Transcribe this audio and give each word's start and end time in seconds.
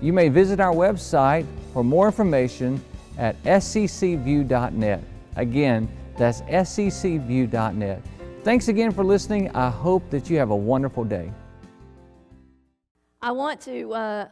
You 0.00 0.12
may 0.12 0.28
visit 0.28 0.60
our 0.60 0.74
website 0.74 1.46
for 1.72 1.82
more 1.82 2.06
information 2.06 2.82
at 3.18 3.42
sccview.net. 3.44 5.02
Again, 5.36 5.88
that's 6.16 6.42
sccview.net. 6.42 8.02
Thanks 8.42 8.68
again 8.68 8.92
for 8.92 9.04
listening. 9.04 9.50
I 9.56 9.70
hope 9.70 10.08
that 10.10 10.28
you 10.30 10.38
have 10.38 10.50
a 10.50 10.56
wonderful 10.56 11.04
day. 11.04 11.32
I 13.22 13.32
want 13.32 13.60
to 13.62 13.92
uh, 13.92 14.28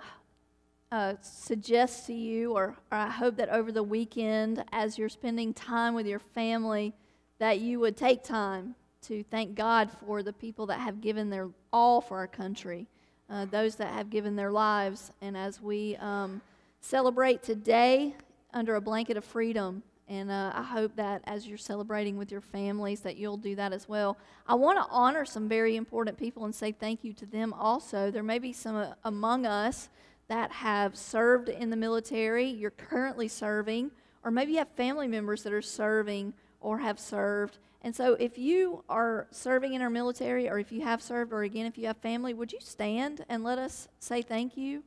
uh, 0.93 1.15
suggest 1.21 2.07
to 2.07 2.15
you, 2.15 2.53
or, 2.53 2.77
or 2.93 2.99
I 2.99 3.11
hope 3.11 3.37
that 3.37 3.49
over 3.49 3.73
the 3.73 3.83
weekend, 3.83 4.65
as 4.71 4.99
you're 4.99 5.09
spending 5.09 5.53
time 5.53 5.95
with 5.95 6.07
your 6.07 6.21
family, 6.21 6.95
that 7.39 7.59
you 7.59 7.81
would 7.81 7.97
take 7.97 8.23
time 8.23 8.75
to 9.03 9.25
thank 9.25 9.55
God 9.55 9.91
for 10.07 10.23
the 10.23 10.33
people 10.33 10.67
that 10.67 10.79
have 10.79 11.01
given 11.01 11.31
their 11.31 11.49
all 11.73 12.01
for 12.01 12.19
our 12.19 12.29
country, 12.29 12.87
uh, 13.31 13.45
those 13.47 13.77
that 13.77 13.93
have 13.93 14.11
given 14.11 14.37
their 14.37 14.53
lives. 14.53 15.13
And 15.21 15.37
as 15.37 15.61
we 15.61 15.97
um, 15.97 16.41
celebrate 16.81 17.43
today 17.43 18.15
under 18.53 18.77
a 18.77 18.81
blanket 18.81 19.17
of 19.17 19.25
freedom, 19.25 19.83
and 20.09 20.31
uh, 20.31 20.53
I 20.55 20.63
hope 20.63 20.97
that 20.97 21.23
as 21.25 21.47
you're 21.47 21.57
celebrating 21.57 22.19
with 22.19 22.31
your 22.31 22.43
families, 22.43 23.01
that 23.01 23.17
you'll 23.17 23.39
do 23.39 23.55
that 23.57 23.73
as 23.73 23.89
well. 23.89 24.19
I 24.47 24.55
want 24.55 24.79
to 24.79 24.87
honor 24.91 25.25
some 25.25 25.49
very 25.49 25.77
important 25.77 26.19
people 26.19 26.45
and 26.45 26.55
say 26.55 26.73
thank 26.73 27.05
you 27.05 27.15
to 27.15 27.27
them 27.27 27.55
also. 27.55 28.11
There 28.11 28.23
may 28.23 28.39
be 28.39 28.53
some 28.53 28.77
uh, 28.77 28.93
among 29.05 29.47
us 29.47 29.89
that 30.29 30.51
have 30.53 30.97
served 30.97 31.49
in 31.49 31.71
the 31.71 31.77
military, 31.77 32.47
you're 32.47 32.71
currently 32.71 33.29
serving, 33.29 33.91
or 34.23 34.31
maybe 34.31 34.53
you 34.53 34.59
have 34.59 34.69
family 34.71 35.07
members 35.07 35.43
that 35.43 35.53
are 35.53 35.63
serving 35.63 36.33
or 36.61 36.79
have 36.79 36.99
served. 36.99 37.59
And 37.85 37.95
so, 37.95 38.15
if 38.15 38.39
you 38.39 38.83
are 38.89 39.27
serving 39.31 39.75
in 39.75 39.83
our 39.83 39.91
military, 39.91 40.49
or 40.49 40.59
if 40.59 40.73
you 40.73 40.81
have 40.81 41.03
served, 41.03 41.35
or 41.35 41.43
again, 41.43 41.67
if 41.67 41.77
you 41.77 41.87
have 41.87 41.99
family, 41.99 42.33
would 42.33 42.51
you 42.51 42.59
stand 42.63 43.27
and 43.29 43.45
let 43.45 43.59
us 43.59 43.89
say 44.01 44.23
thank 44.23 44.57
you? 44.57 44.83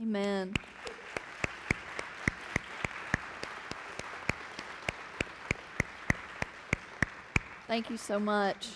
Amen. 0.00 0.54
Thank 7.66 7.90
you 7.90 7.98
so 7.98 8.18
much. 8.18 8.68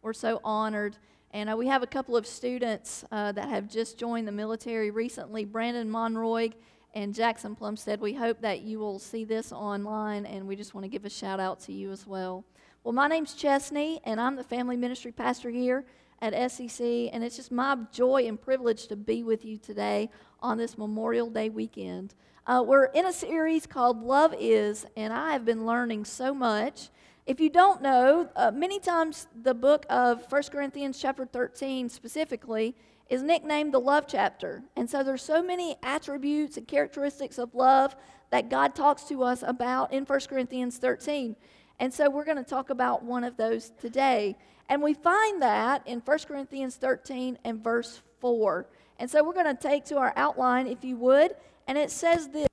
We're 0.00 0.12
so 0.12 0.40
honored. 0.44 0.96
And 1.32 1.50
uh, 1.50 1.56
we 1.56 1.66
have 1.66 1.82
a 1.82 1.88
couple 1.88 2.16
of 2.16 2.24
students 2.24 3.04
uh, 3.10 3.32
that 3.32 3.48
have 3.48 3.68
just 3.68 3.98
joined 3.98 4.28
the 4.28 4.32
military 4.32 4.92
recently 4.92 5.44
Brandon 5.44 5.90
Monroy 5.90 6.50
and 6.94 7.14
Jackson 7.14 7.54
Plumstead. 7.54 8.00
We 8.00 8.14
hope 8.14 8.40
that 8.40 8.62
you 8.62 8.78
will 8.78 8.98
see 8.98 9.24
this 9.24 9.52
online, 9.52 10.26
and 10.26 10.46
we 10.46 10.56
just 10.56 10.74
want 10.74 10.84
to 10.84 10.88
give 10.88 11.04
a 11.04 11.10
shout 11.10 11.40
out 11.40 11.60
to 11.60 11.72
you 11.72 11.90
as 11.90 12.06
well. 12.06 12.44
Well, 12.84 12.92
my 12.92 13.08
name's 13.08 13.34
Chesney, 13.34 14.00
and 14.04 14.20
I'm 14.20 14.36
the 14.36 14.44
family 14.44 14.76
ministry 14.76 15.12
pastor 15.12 15.50
here 15.50 15.84
at 16.20 16.34
SCC, 16.34 17.10
and 17.12 17.24
it's 17.24 17.36
just 17.36 17.50
my 17.50 17.76
joy 17.92 18.26
and 18.26 18.40
privilege 18.40 18.86
to 18.88 18.96
be 18.96 19.22
with 19.22 19.44
you 19.44 19.56
today 19.56 20.10
on 20.40 20.58
this 20.58 20.76
Memorial 20.76 21.30
Day 21.30 21.48
weekend. 21.48 22.14
Uh, 22.46 22.62
we're 22.66 22.86
in 22.86 23.06
a 23.06 23.12
series 23.12 23.66
called 23.66 24.02
Love 24.02 24.34
Is, 24.38 24.84
and 24.96 25.12
I 25.12 25.32
have 25.32 25.44
been 25.44 25.64
learning 25.64 26.04
so 26.04 26.34
much. 26.34 26.90
If 27.24 27.38
you 27.38 27.50
don't 27.50 27.80
know, 27.80 28.28
uh, 28.34 28.50
many 28.50 28.80
times 28.80 29.28
the 29.42 29.54
book 29.54 29.86
of 29.88 30.26
1 30.28 30.42
Corinthians, 30.50 30.98
chapter 31.00 31.24
13 31.24 31.88
specifically, 31.88 32.74
is 33.12 33.22
nicknamed 33.22 33.74
the 33.74 33.78
love 33.78 34.06
chapter. 34.08 34.62
And 34.74 34.88
so 34.88 35.02
there's 35.02 35.20
so 35.20 35.42
many 35.42 35.76
attributes 35.82 36.56
and 36.56 36.66
characteristics 36.66 37.36
of 37.36 37.54
love 37.54 37.94
that 38.30 38.48
God 38.48 38.74
talks 38.74 39.04
to 39.04 39.22
us 39.22 39.44
about 39.46 39.92
in 39.92 40.06
1 40.06 40.20
Corinthians 40.30 40.78
13. 40.78 41.36
And 41.78 41.92
so 41.92 42.08
we're 42.08 42.24
going 42.24 42.38
to 42.38 42.42
talk 42.42 42.70
about 42.70 43.04
one 43.04 43.22
of 43.22 43.36
those 43.36 43.70
today. 43.78 44.34
And 44.70 44.80
we 44.80 44.94
find 44.94 45.42
that 45.42 45.86
in 45.86 46.00
1 46.00 46.18
Corinthians 46.20 46.76
13 46.76 47.36
and 47.44 47.62
verse 47.62 48.00
4. 48.20 48.66
And 48.98 49.10
so 49.10 49.22
we're 49.22 49.34
going 49.34 49.54
to 49.54 49.62
take 49.62 49.84
to 49.86 49.98
our 49.98 50.14
outline, 50.16 50.66
if 50.66 50.82
you 50.82 50.96
would, 50.96 51.32
and 51.68 51.76
it 51.76 51.90
says 51.90 52.28
this 52.28 52.48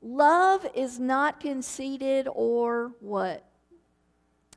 Love 0.00 0.66
is 0.74 0.98
not 0.98 1.40
conceited 1.40 2.26
or 2.32 2.92
what? 3.00 3.44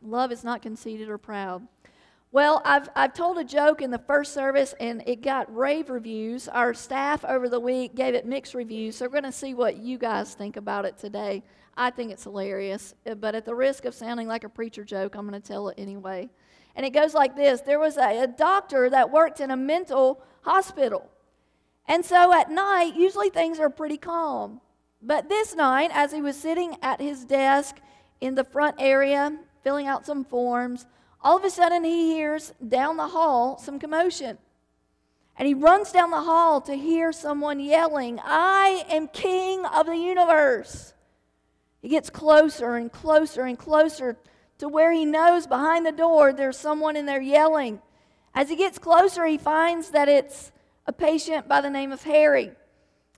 Love 0.02 0.32
is 0.32 0.46
not 0.46 0.62
conceited 0.62 1.10
or 1.10 1.18
proud. 1.18 1.68
Well, 2.38 2.62
I've, 2.64 2.88
I've 2.96 3.16
told 3.16 3.40
a 3.40 3.44
joke 3.44 3.82
in 3.82 3.90
the 3.90 3.98
first 3.98 4.32
service 4.32 4.76
and 4.80 5.02
it 5.08 5.24
got 5.24 5.52
rave 5.56 5.90
reviews. 5.90 6.48
Our 6.48 6.76
staff 6.76 7.26
over 7.26 7.50
the 7.50 7.60
week 7.60 7.96
gave 7.96 8.14
it 8.14 8.28
mixed 8.28 8.54
reviews, 8.54 8.96
so 8.96 9.06
we're 9.06 9.12
going 9.14 9.24
to 9.24 9.32
see 9.32 9.56
what 9.56 9.78
you 9.78 9.98
guys 9.98 10.36
think 10.36 10.56
about 10.56 10.86
it 10.86 11.00
today. 11.00 11.42
I 11.76 11.90
think 11.90 12.12
it's 12.12 12.26
hilarious, 12.26 12.94
uh, 13.10 13.16
but 13.16 13.34
at 13.34 13.44
the 13.44 13.56
risk 13.56 13.86
of 13.86 13.96
sounding 13.96 14.28
like 14.28 14.44
a 14.44 14.50
preacher 14.50 14.86
joke, 14.86 15.16
I'm 15.16 15.28
going 15.28 15.42
to 15.42 15.48
tell 15.48 15.70
it 15.70 15.80
anyway. 15.80 16.30
And 16.76 16.86
it 16.86 16.92
goes 16.92 17.16
like 17.16 17.36
this 17.36 17.62
There 17.62 17.80
was 17.80 17.98
a, 17.98 18.22
a 18.22 18.28
doctor 18.28 18.88
that 18.88 19.12
worked 19.12 19.40
in 19.40 19.50
a 19.50 19.58
mental 19.58 20.22
hospital. 20.42 21.10
And 21.88 22.06
so 22.06 22.32
at 22.40 22.52
night, 22.52 22.94
usually 22.96 23.32
things 23.32 23.60
are 23.60 23.72
pretty 23.72 23.98
calm. 23.98 24.62
But 25.02 25.28
this 25.28 25.56
night, 25.56 25.90
as 25.92 26.12
he 26.12 26.22
was 26.22 26.40
sitting 26.40 26.78
at 26.84 27.02
his 27.02 27.26
desk 27.26 27.78
in 28.22 28.36
the 28.36 28.44
front 28.44 28.76
area, 28.78 29.36
filling 29.64 29.88
out 29.88 30.06
some 30.06 30.24
forms, 30.24 30.86
all 31.28 31.36
of 31.36 31.44
a 31.44 31.50
sudden 31.50 31.84
he 31.84 32.14
hears 32.14 32.54
down 32.66 32.96
the 32.96 33.10
hall 33.10 33.58
some 33.58 33.80
commotion. 33.80 34.38
And 35.38 35.46
he 35.46 35.54
runs 35.54 35.92
down 35.92 36.10
the 36.10 36.22
hall 36.22 36.62
to 36.62 36.74
hear 36.74 37.12
someone 37.12 37.60
yelling, 37.60 38.22
I 38.24 38.86
am 38.90 39.10
king 39.10 39.66
of 39.66 39.88
the 39.88 39.98
universe. 39.98 40.94
He 41.82 41.90
gets 41.90 42.10
closer 42.10 42.76
and 42.78 42.90
closer 42.90 43.42
and 43.42 43.60
closer 43.60 44.16
to 44.60 44.70
where 44.70 44.94
he 44.94 45.04
knows 45.04 45.48
behind 45.48 45.86
the 45.86 45.92
door 45.92 46.32
there's 46.32 46.58
someone 46.58 46.96
in 46.96 47.06
there 47.06 47.22
yelling. 47.22 47.82
As 48.34 48.48
he 48.48 48.56
gets 48.56 48.80
closer, 48.80 49.26
he 49.26 49.38
finds 49.38 49.90
that 49.90 50.08
it's 50.08 50.54
a 50.86 50.94
patient 50.94 51.50
by 51.50 51.60
the 51.60 51.70
name 51.70 51.92
of 51.92 52.04
Harry. 52.04 52.52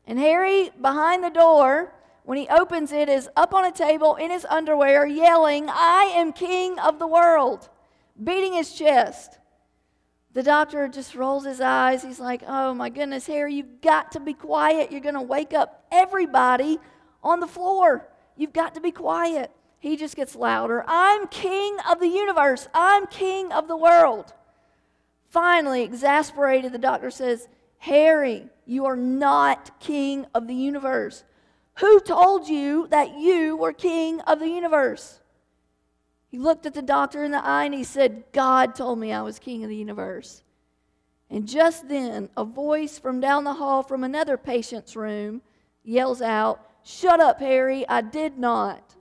And 0.07 0.17
Harry, 0.17 0.71
behind 0.81 1.23
the 1.23 1.29
door, 1.29 1.93
when 2.23 2.39
he 2.39 2.47
opens 2.47 2.91
it, 2.91 3.07
is 3.07 3.29
up 3.35 3.53
on 3.53 3.65
a 3.65 3.71
table 3.71 4.15
in 4.15 4.31
his 4.31 4.45
underwear 4.49 5.05
yelling, 5.05 5.69
I 5.69 6.11
am 6.15 6.33
king 6.33 6.79
of 6.79 6.97
the 6.97 7.05
world 7.05 7.69
beating 8.23 8.53
his 8.53 8.73
chest. 8.73 9.37
The 10.33 10.43
doctor 10.43 10.87
just 10.87 11.15
rolls 11.15 11.45
his 11.45 11.59
eyes. 11.59 12.03
He's 12.03 12.19
like, 12.19 12.43
Oh 12.47 12.73
my 12.73 12.89
goodness, 12.89 13.27
Harry, 13.27 13.55
you've 13.55 13.81
got 13.81 14.11
to 14.13 14.19
be 14.19 14.33
quiet. 14.33 14.91
You're 14.91 15.01
going 15.01 15.15
to 15.15 15.21
wake 15.21 15.53
up 15.53 15.85
everybody 15.91 16.79
on 17.23 17.39
the 17.39 17.47
floor. 17.47 18.07
You've 18.35 18.53
got 18.53 18.75
to 18.75 18.81
be 18.81 18.91
quiet. 18.91 19.51
He 19.79 19.95
just 19.95 20.15
gets 20.15 20.35
louder. 20.35 20.83
I'm 20.87 21.27
king 21.27 21.77
of 21.89 21.99
the 21.99 22.07
universe. 22.07 22.67
I'm 22.73 23.07
king 23.07 23.51
of 23.51 23.67
the 23.67 23.77
world. 23.77 24.33
Finally, 25.29 25.83
exasperated, 25.83 26.73
the 26.73 26.77
doctor 26.77 27.11
says, 27.11 27.47
Harry, 27.77 28.47
you 28.65 28.85
are 28.85 28.95
not 28.95 29.79
king 29.79 30.25
of 30.33 30.47
the 30.47 30.55
universe. 30.55 31.23
Who 31.79 31.99
told 32.01 32.49
you 32.49 32.87
that 32.89 33.17
you 33.17 33.55
were 33.55 33.71
king 33.71 34.19
of 34.21 34.39
the 34.39 34.49
universe? 34.49 35.21
He 36.29 36.37
looked 36.37 36.67
at 36.67 36.75
the 36.75 36.81
doctor 36.83 37.23
in 37.23 37.31
the 37.31 37.43
eye 37.43 37.65
and 37.65 37.73
he 37.73 37.83
said, 37.83 38.23
God 38.31 38.75
told 38.75 38.99
me 38.99 39.11
I 39.11 39.23
was 39.23 39.39
king 39.39 39.63
of 39.63 39.69
the 39.69 39.75
universe. 39.75 40.43
And 41.29 41.47
just 41.47 41.89
then, 41.89 42.29
a 42.37 42.43
voice 42.43 42.99
from 42.99 43.19
down 43.19 43.43
the 43.43 43.53
hall 43.53 43.83
from 43.83 44.03
another 44.03 44.37
patient's 44.37 44.95
room 44.95 45.41
yells 45.83 46.21
out, 46.21 46.65
Shut 46.83 47.19
up, 47.19 47.39
Harry, 47.39 47.87
I 47.87 48.01
did 48.01 48.37
not. 48.37 48.95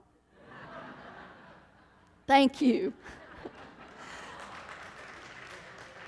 Thank 2.27 2.61
you. 2.61 2.93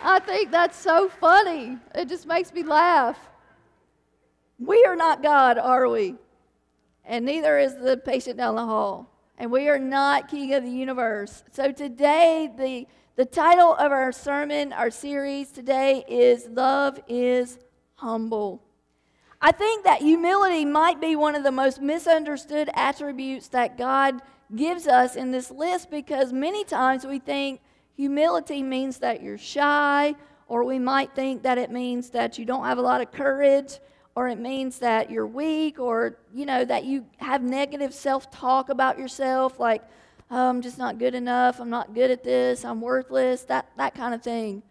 I 0.02 0.20
think 0.20 0.52
that's 0.52 0.78
so 0.78 1.10
funny. 1.10 1.78
It 1.94 2.10
just 2.10 2.26
makes 2.26 2.52
me 2.52 2.64
laugh. 2.64 3.18
We 4.60 4.84
are 4.86 4.96
not 4.96 5.24
God, 5.24 5.58
are 5.58 5.88
we? 5.88 6.16
And 7.06 7.26
neither 7.26 7.58
is 7.58 7.76
the 7.76 7.98
patient 7.98 8.38
down 8.38 8.56
the 8.56 8.66
hall 8.66 9.11
and 9.42 9.52
we 9.52 9.68
are 9.70 9.80
not 9.80 10.28
king 10.28 10.54
of 10.54 10.64
the 10.64 10.70
universe. 10.70 11.44
So 11.52 11.72
today, 11.72 12.48
the, 12.56 12.86
the 13.16 13.26
title 13.26 13.74
of 13.74 13.92
our 13.92 14.12
sermon, 14.12 14.72
our 14.72 14.92
series 14.92 15.52
today 15.52 16.06
is 16.08 16.48
Love 16.48 17.00
is 17.08 17.58
Humble. 17.96 18.62
I 19.42 19.52
think 19.52 19.84
that 19.86 20.04
humility 20.04 20.64
might 20.64 21.02
be 21.02 21.16
one 21.16 21.34
of 21.34 21.42
the 21.44 21.52
most 21.52 21.82
misunderstood 21.82 22.70
attributes 22.76 23.48
that 23.48 23.80
God 23.80 24.22
gives 24.56 24.86
us 24.86 25.16
in 25.16 25.32
this 25.32 25.50
list 25.50 25.90
because 25.90 26.32
many 26.32 26.64
times 26.64 27.04
we 27.04 27.18
think 27.18 27.62
humility 27.96 28.62
means 28.62 29.00
that 29.00 29.24
you're 29.24 29.40
shy, 29.40 30.14
or 30.46 30.64
we 30.64 30.78
might 30.78 31.16
think 31.16 31.42
that 31.42 31.58
it 31.58 31.72
means 31.72 32.12
that 32.12 32.38
you 32.38 32.46
don't 32.46 32.66
have 32.66 32.78
a 32.78 32.82
lot 32.82 33.02
of 33.02 33.12
courage, 33.12 33.80
or 34.16 34.28
it 34.28 34.40
means 34.40 34.80
that 34.80 35.10
you're 35.10 35.28
weak 35.28 35.80
or 35.80 36.18
you 36.34 36.46
know 36.46 36.66
that 36.66 36.86
you 36.86 37.06
have 37.18 37.42
negative 37.42 37.94
self-talk 37.94 38.70
about 38.70 39.00
yourself 39.00 39.60
like 39.60 39.82
oh, 40.30 40.50
i'm 40.50 40.62
just 40.62 40.78
not 40.78 40.98
good 40.98 41.16
enough. 41.16 41.60
I'm 41.60 41.70
not 41.70 41.94
good 41.94 42.12
at 42.12 42.24
this. 42.24 42.66
I'm 42.66 42.82
worthless 42.82 43.44
that, 43.44 43.70
that 43.78 43.94
kind 43.96 44.14
of 44.14 44.22
thing. 44.22 44.64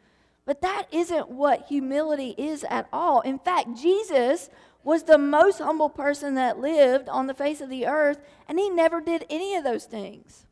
But 0.46 0.62
that 0.62 0.86
isn't 0.90 1.28
what 1.28 1.66
humility 1.68 2.34
is 2.36 2.64
at 2.64 2.88
all. 2.92 3.20
In 3.20 3.38
fact 3.38 3.76
jesus 3.76 4.50
was 4.82 5.02
the 5.02 5.18
most 5.18 5.58
humble 5.58 5.90
person 5.90 6.34
that 6.34 6.58
lived 6.58 7.08
on 7.08 7.26
the 7.26 7.34
face 7.34 7.60
of 7.60 7.68
the 7.68 7.86
earth 7.86 8.18
and 8.48 8.58
he 8.58 8.70
never 8.70 9.00
did 9.00 9.26
any 9.28 9.54
of 9.54 9.64
those 9.64 9.84
things. 9.84 10.46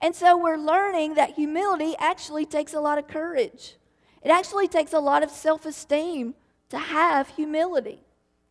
And 0.00 0.14
so 0.14 0.36
we're 0.36 0.58
learning 0.58 1.14
that 1.14 1.34
humility 1.34 1.94
actually 1.98 2.44
takes 2.44 2.74
a 2.74 2.80
lot 2.80 2.98
of 2.98 3.08
courage. 3.08 3.76
It 4.22 4.30
actually 4.30 4.68
takes 4.68 4.92
a 4.92 4.98
lot 4.98 5.22
of 5.22 5.30
self-esteem 5.30 6.34
to 6.70 6.78
have 6.78 7.28
humility 7.28 8.03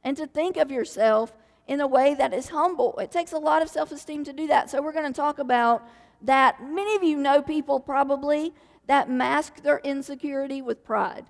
and 0.04 0.18
to 0.18 0.28
think 0.28 0.58
of 0.58 0.72
yourself 0.72 1.34
in 1.68 1.80
a 1.80 1.88
way 1.88 2.14
that 2.14 2.34
is 2.34 2.50
humble. 2.50 2.98
It 3.00 3.12
takes 3.12 3.32
a 3.32 3.38
lot 3.38 3.62
of 3.62 3.70
self 3.70 3.92
esteem 3.92 4.24
to 4.26 4.34
do 4.34 4.48
that. 4.48 4.70
So, 4.70 4.82
we're 4.82 4.92
going 4.92 5.12
to 5.12 5.16
talk 5.16 5.40
about 5.40 5.88
that. 6.22 6.62
Many 6.62 6.96
of 6.96 7.04
you 7.04 7.18
know 7.18 7.42
people 7.42 7.80
probably 7.80 8.54
that 8.88 9.10
mask 9.10 9.62
their 9.64 9.80
insecurity 9.80 10.62
with 10.62 10.84
pride. 10.84 11.26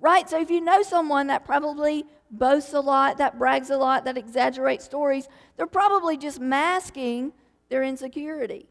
Right? 0.00 0.28
So, 0.28 0.40
if 0.40 0.50
you 0.50 0.60
know 0.60 0.82
someone 0.82 1.28
that 1.28 1.44
probably 1.44 2.04
boasts 2.30 2.72
a 2.72 2.80
lot, 2.80 3.18
that 3.18 3.38
brags 3.38 3.70
a 3.70 3.76
lot, 3.76 4.04
that 4.04 4.18
exaggerates 4.18 4.84
stories, 4.84 5.28
they're 5.56 5.66
probably 5.66 6.16
just 6.16 6.40
masking 6.40 7.32
their 7.68 7.84
insecurity. 7.84 8.66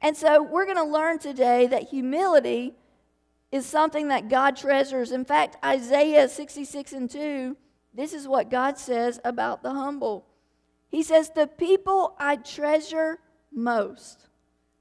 And 0.00 0.16
so, 0.16 0.42
we're 0.42 0.64
going 0.64 0.78
to 0.78 0.84
learn 0.84 1.18
today 1.18 1.66
that 1.66 1.90
humility 1.90 2.74
is 3.52 3.66
something 3.66 4.08
that 4.08 4.30
God 4.30 4.56
treasures. 4.56 5.12
In 5.12 5.26
fact, 5.26 5.62
Isaiah 5.62 6.26
66 6.26 6.92
and 6.94 7.10
2 7.10 7.56
this 7.94 8.12
is 8.12 8.26
what 8.26 8.50
God 8.50 8.78
says 8.78 9.20
about 9.24 9.62
the 9.62 9.72
humble. 9.72 10.26
He 10.88 11.02
says, 11.02 11.30
The 11.30 11.46
people 11.46 12.14
I 12.18 12.36
treasure 12.36 13.18
most. 13.52 14.28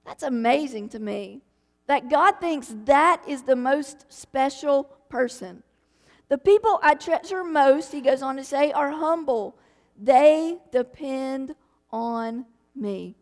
That's 0.06 0.24
amazing 0.24 0.90
to 0.90 1.00
me. 1.00 1.42
That 1.88 2.10
God 2.10 2.40
thinks 2.40 2.74
that 2.86 3.24
is 3.28 3.44
the 3.44 3.56
most 3.56 4.06
special 4.12 4.86
person. 5.10 5.64
The 6.32 6.38
people 6.38 6.80
I 6.82 6.96
treasure 6.96 7.44
most, 7.44 7.92
he 7.92 8.00
goes 8.00 8.22
on 8.22 8.38
to 8.38 8.44
say, 8.46 8.72
are 8.72 8.92
humble. 8.92 9.58
They 10.02 10.60
depend 10.72 11.56
on 11.92 12.46
me. 12.74 13.18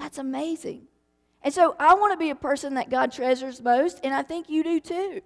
That's 0.00 0.18
amazing. 0.18 0.88
And 1.42 1.54
so 1.54 1.76
I 1.78 1.94
want 1.94 2.12
to 2.12 2.18
be 2.18 2.30
a 2.30 2.34
person 2.34 2.74
that 2.74 2.90
God 2.90 3.12
treasures 3.12 3.62
most, 3.62 4.00
and 4.02 4.12
I 4.12 4.22
think 4.22 4.50
you 4.50 4.64
do 4.64 4.80
too. 4.80 5.20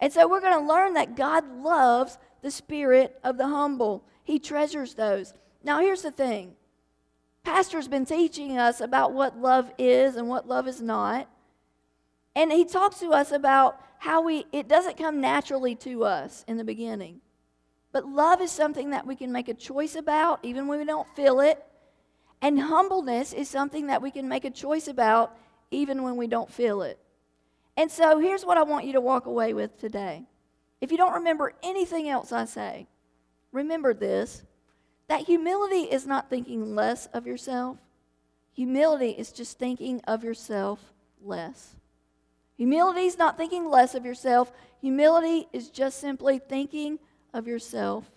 And 0.00 0.12
so 0.12 0.28
we're 0.28 0.42
going 0.42 0.60
to 0.60 0.68
learn 0.68 0.92
that 0.94 1.16
God 1.16 1.50
loves 1.62 2.18
the 2.44 2.50
spirit 2.50 3.18
of 3.24 3.38
the 3.38 3.48
humble. 3.48 4.04
He 4.22 4.38
treasures 4.38 4.94
those. 4.94 5.32
Now, 5.64 5.80
here's 5.80 6.02
the 6.02 6.12
thing 6.12 6.54
Pastor's 7.42 7.88
been 7.88 8.04
teaching 8.04 8.58
us 8.58 8.80
about 8.80 9.12
what 9.12 9.40
love 9.40 9.72
is 9.78 10.14
and 10.14 10.28
what 10.28 10.46
love 10.46 10.68
is 10.68 10.80
not. 10.80 11.28
And 12.36 12.52
he 12.52 12.64
talks 12.64 13.00
to 13.00 13.10
us 13.10 13.32
about 13.32 13.80
how 13.98 14.22
we 14.22 14.44
it 14.52 14.68
doesn't 14.68 14.98
come 14.98 15.20
naturally 15.20 15.74
to 15.76 16.04
us 16.04 16.44
in 16.46 16.58
the 16.58 16.64
beginning. 16.64 17.20
But 17.92 18.06
love 18.06 18.40
is 18.40 18.50
something 18.50 18.90
that 18.90 19.06
we 19.06 19.16
can 19.16 19.32
make 19.32 19.48
a 19.48 19.54
choice 19.54 19.94
about 19.94 20.40
even 20.42 20.66
when 20.66 20.78
we 20.78 20.84
don't 20.84 21.08
feel 21.16 21.40
it. 21.40 21.64
And 22.42 22.60
humbleness 22.60 23.32
is 23.32 23.48
something 23.48 23.86
that 23.86 24.02
we 24.02 24.10
can 24.10 24.28
make 24.28 24.44
a 24.44 24.50
choice 24.50 24.86
about 24.86 25.34
even 25.70 26.02
when 26.02 26.16
we 26.16 26.26
don't 26.26 26.52
feel 26.52 26.82
it. 26.82 26.98
And 27.76 27.90
so 27.90 28.18
here's 28.18 28.44
what 28.44 28.58
I 28.58 28.64
want 28.64 28.84
you 28.84 28.92
to 28.92 29.00
walk 29.00 29.24
away 29.26 29.54
with 29.54 29.78
today. 29.78 30.26
If 30.80 30.90
you 30.90 30.96
don't 30.96 31.14
remember 31.14 31.54
anything 31.62 32.08
else 32.08 32.32
I 32.32 32.44
say, 32.44 32.86
remember 33.52 33.94
this 33.94 34.42
that 35.08 35.22
humility 35.22 35.82
is 35.92 36.06
not 36.06 36.30
thinking 36.30 36.74
less 36.74 37.06
of 37.06 37.26
yourself. 37.26 37.76
Humility 38.54 39.10
is 39.10 39.32
just 39.32 39.58
thinking 39.58 40.00
of 40.06 40.24
yourself 40.24 40.92
less. 41.22 41.76
Humility 42.56 43.02
is 43.06 43.18
not 43.18 43.36
thinking 43.36 43.68
less 43.68 43.94
of 43.94 44.06
yourself. 44.06 44.52
Humility 44.80 45.48
is 45.52 45.68
just 45.68 46.00
simply 46.00 46.38
thinking 46.38 46.98
of 47.32 47.46
yourself 47.46 48.10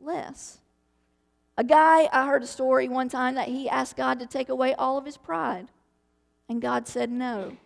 less. 0.00 0.58
A 1.56 1.64
guy, 1.64 2.08
I 2.12 2.26
heard 2.26 2.42
a 2.42 2.46
story 2.46 2.88
one 2.88 3.08
time 3.08 3.36
that 3.36 3.48
he 3.48 3.68
asked 3.68 3.96
God 3.96 4.18
to 4.20 4.26
take 4.26 4.48
away 4.48 4.74
all 4.74 4.98
of 4.98 5.06
his 5.06 5.16
pride, 5.16 5.68
and 6.48 6.60
God 6.60 6.86
said 6.86 7.10
no. 7.10 7.56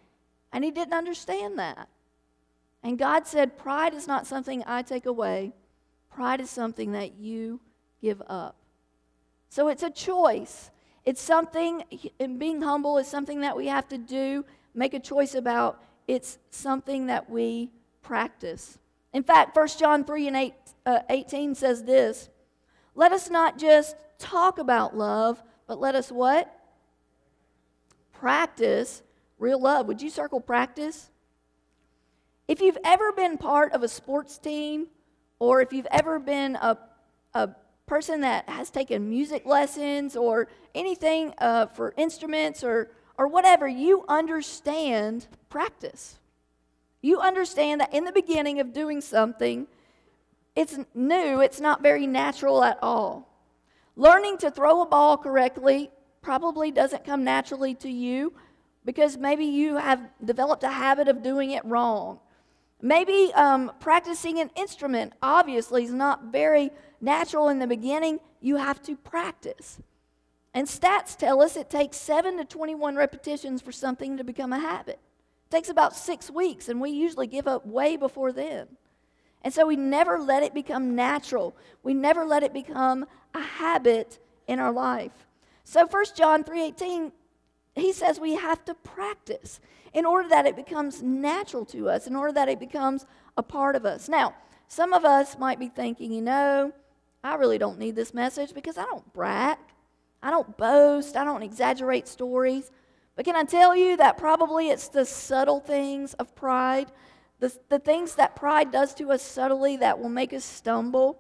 And 0.53 0.63
he 0.63 0.71
didn't 0.71 0.95
understand 0.95 1.59
that. 1.59 1.89
And 2.83 2.99
God 2.99 3.27
said, 3.27 3.59
Pride 3.59 3.95
is 3.95 4.07
not 4.07 4.27
something 4.27 4.63
I 4.67 4.83
take 4.83 5.07
away, 5.07 5.53
pride 6.11 6.41
is 6.41 6.51
something 6.51 6.93
that 6.93 7.15
you 7.15 7.61
give 8.01 8.23
up. 8.27 8.57
So 9.49 9.69
it's 9.69 9.83
a 9.83 9.91
choice. 9.91 10.71
It's 11.05 11.21
something, 11.21 11.83
and 12.19 12.39
being 12.39 12.63
humble 12.63 12.99
is 12.99 13.09
something 13.09 13.41
that 13.41 13.57
we 13.57 13.67
have 13.67 13.89
to 13.89 13.99
do, 13.99 14.45
make 14.75 14.95
a 14.95 15.01
choice 15.01 15.35
about. 15.35 15.83
It's 16.07 16.39
something 16.51 17.07
that 17.07 17.31
we 17.31 17.71
practice. 18.03 18.79
In 19.13 19.23
fact, 19.23 19.57
1 19.57 19.69
John 19.79 20.05
3 20.05 20.29
and 20.29 20.37
8, 20.37 20.55
uh, 20.87 20.99
18 21.09 21.55
says 21.55 21.85
this 21.85 22.29
Let 22.95 23.13
us 23.13 23.31
not 23.31 23.59
just 23.59 23.97
talk 24.19 24.59
about 24.59 24.97
love, 24.97 25.43
but 25.67 25.81
let 25.81 25.95
us 25.95 26.13
what? 26.13 26.55
Practice 28.13 29.03
real 29.39 29.61
love. 29.61 29.87
Would 29.87 30.03
you 30.03 30.11
circle 30.11 30.41
practice? 30.41 31.10
If 32.51 32.61
you've 32.61 32.79
ever 32.83 33.13
been 33.13 33.39
part 33.39 33.75
of 33.75 33.85
a 33.85 33.89
sports 33.89 34.37
team, 34.37 34.89
or 35.39 35.61
if 35.61 35.73
you've 35.73 35.87
ever 35.93 36.19
been 36.19 36.57
a, 36.57 36.77
a 37.33 37.51
person 37.87 38.23
that 38.23 38.49
has 38.49 38.71
taken 38.71 39.09
music 39.09 39.47
lessons 39.47 40.17
or 40.17 40.49
anything 40.75 41.33
uh, 41.39 41.67
for 41.67 41.95
instruments 41.97 42.65
or, 42.65 42.91
or 43.17 43.29
whatever, 43.29 43.69
you 43.69 44.05
understand 44.09 45.29
practice. 45.49 46.19
You 47.01 47.21
understand 47.21 47.83
that 47.83 47.95
in 47.95 48.05
the 48.05 48.11
beginning 48.11 48.59
of 48.59 48.73
doing 48.73 49.01
something, 49.01 49.69
it's 50.57 50.77
new, 50.93 51.41
it's 51.41 51.61
not 51.61 51.85
very 51.85 52.09
natural 52.09 52.65
at 52.65 52.81
all. 52.83 53.29
Learning 53.95 54.37
to 54.39 54.51
throw 54.51 54.83
a 54.83 54.87
ball 54.87 55.17
correctly 55.17 55.89
probably 56.21 56.73
doesn't 56.73 57.05
come 57.05 57.23
naturally 57.23 57.77
to 57.77 57.89
you 57.89 58.33
because 58.85 59.17
maybe 59.17 59.45
you 59.45 59.77
have 59.77 60.01
developed 60.25 60.65
a 60.65 60.71
habit 60.71 61.07
of 61.07 61.23
doing 61.23 61.53
it 61.53 61.65
wrong. 61.65 62.19
Maybe 62.83 63.31
um, 63.35 63.73
practicing 63.81 64.41
an 64.41 64.51
instrument 64.57 65.13
obviously 65.23 65.85
is 65.85 65.93
not 65.93 66.25
very 66.33 66.71
natural 67.01 67.49
in 67.49 67.59
the 67.59 67.67
beginning. 67.67 68.21
You 68.41 68.57
have 68.57 68.83
to 68.83 68.97
practice. 68.97 69.79
And 70.55 70.67
stats 70.67 71.17
tell 71.17 71.43
us 71.43 71.57
it 71.57 71.71
takes 71.71 71.97
7 71.99 72.39
to 72.39 72.45
21 72.45 72.97
repetitions 72.97 73.63
for 73.63 73.73
something 73.73 74.17
to 74.17 74.25
become 74.25 74.53
a 74.53 74.59
habit. 74.59 74.99
It 75.47 75.55
takes 75.55 75.69
about 75.69 75.95
six 75.95 76.31
weeks, 76.31 76.69
and 76.69 76.81
we 76.81 76.91
usually 76.91 77.27
give 77.27 77.47
up 77.47 77.67
way 77.67 77.97
before 77.97 78.33
then. 78.33 78.67
And 79.43 79.55
so 79.55 79.67
we 79.67 79.77
never 79.77 80.19
let 80.19 80.43
it 80.43 80.55
become 80.55 80.95
natural. 80.95 81.57
We 81.83 81.95
never 81.95 82.25
let 82.25 82.43
it 82.43 82.53
become 82.53 83.07
a 83.35 83.41
habit 83.41 84.19
in 84.47 84.59
our 84.59 84.73
life. 84.73 85.27
So 85.65 85.87
1 85.87 86.05
John 86.17 86.45
3:18 86.45 87.13
he 87.81 87.93
says 87.93 88.21
we 88.21 88.35
have 88.35 88.65
to 88.67 88.75
practice 88.75 89.61
in 89.93 90.05
order 90.05 90.29
that 90.29 90.47
it 90.47 90.57
becomes 90.57 91.03
natural 91.03 91.65
to 91.67 91.89
us, 91.89 92.07
in 92.07 92.17
order 92.17 92.33
that 92.33 92.49
it 92.49 92.61
becomes 92.61 93.07
a 93.37 93.43
part 93.43 93.77
of 93.77 93.85
us. 93.85 94.09
Now, 94.09 94.35
some 94.69 94.93
of 94.93 95.05
us 95.05 95.39
might 95.39 95.59
be 95.59 95.69
thinking, 95.69 96.13
you 96.13 96.23
know, 96.23 96.73
I 97.23 97.35
really 97.35 97.59
don't 97.59 97.79
need 97.79 97.97
this 97.97 98.15
message 98.15 98.55
because 98.55 98.79
I 98.79 98.85
don't 98.85 99.13
brag, 99.13 99.59
I 100.23 100.31
don't 100.31 100.57
boast, 100.57 101.17
I 101.17 101.25
don't 101.25 101.43
exaggerate 101.43 102.09
stories. 102.09 102.71
But 103.17 103.25
can 103.25 103.37
I 103.37 103.45
tell 103.45 103.77
you 103.77 103.97
that 103.99 104.17
probably 104.17 104.69
it's 104.71 104.89
the 104.89 105.05
subtle 105.05 105.61
things 105.61 106.15
of 106.15 106.35
pride, 106.35 106.91
the, 107.41 107.53
the 107.69 107.79
things 107.79 108.15
that 108.15 108.37
pride 108.37 108.71
does 108.71 108.95
to 108.95 109.11
us 109.11 109.23
subtly 109.23 109.77
that 109.79 109.99
will 109.99 110.09
make 110.09 110.33
us 110.33 110.45
stumble. 110.45 111.19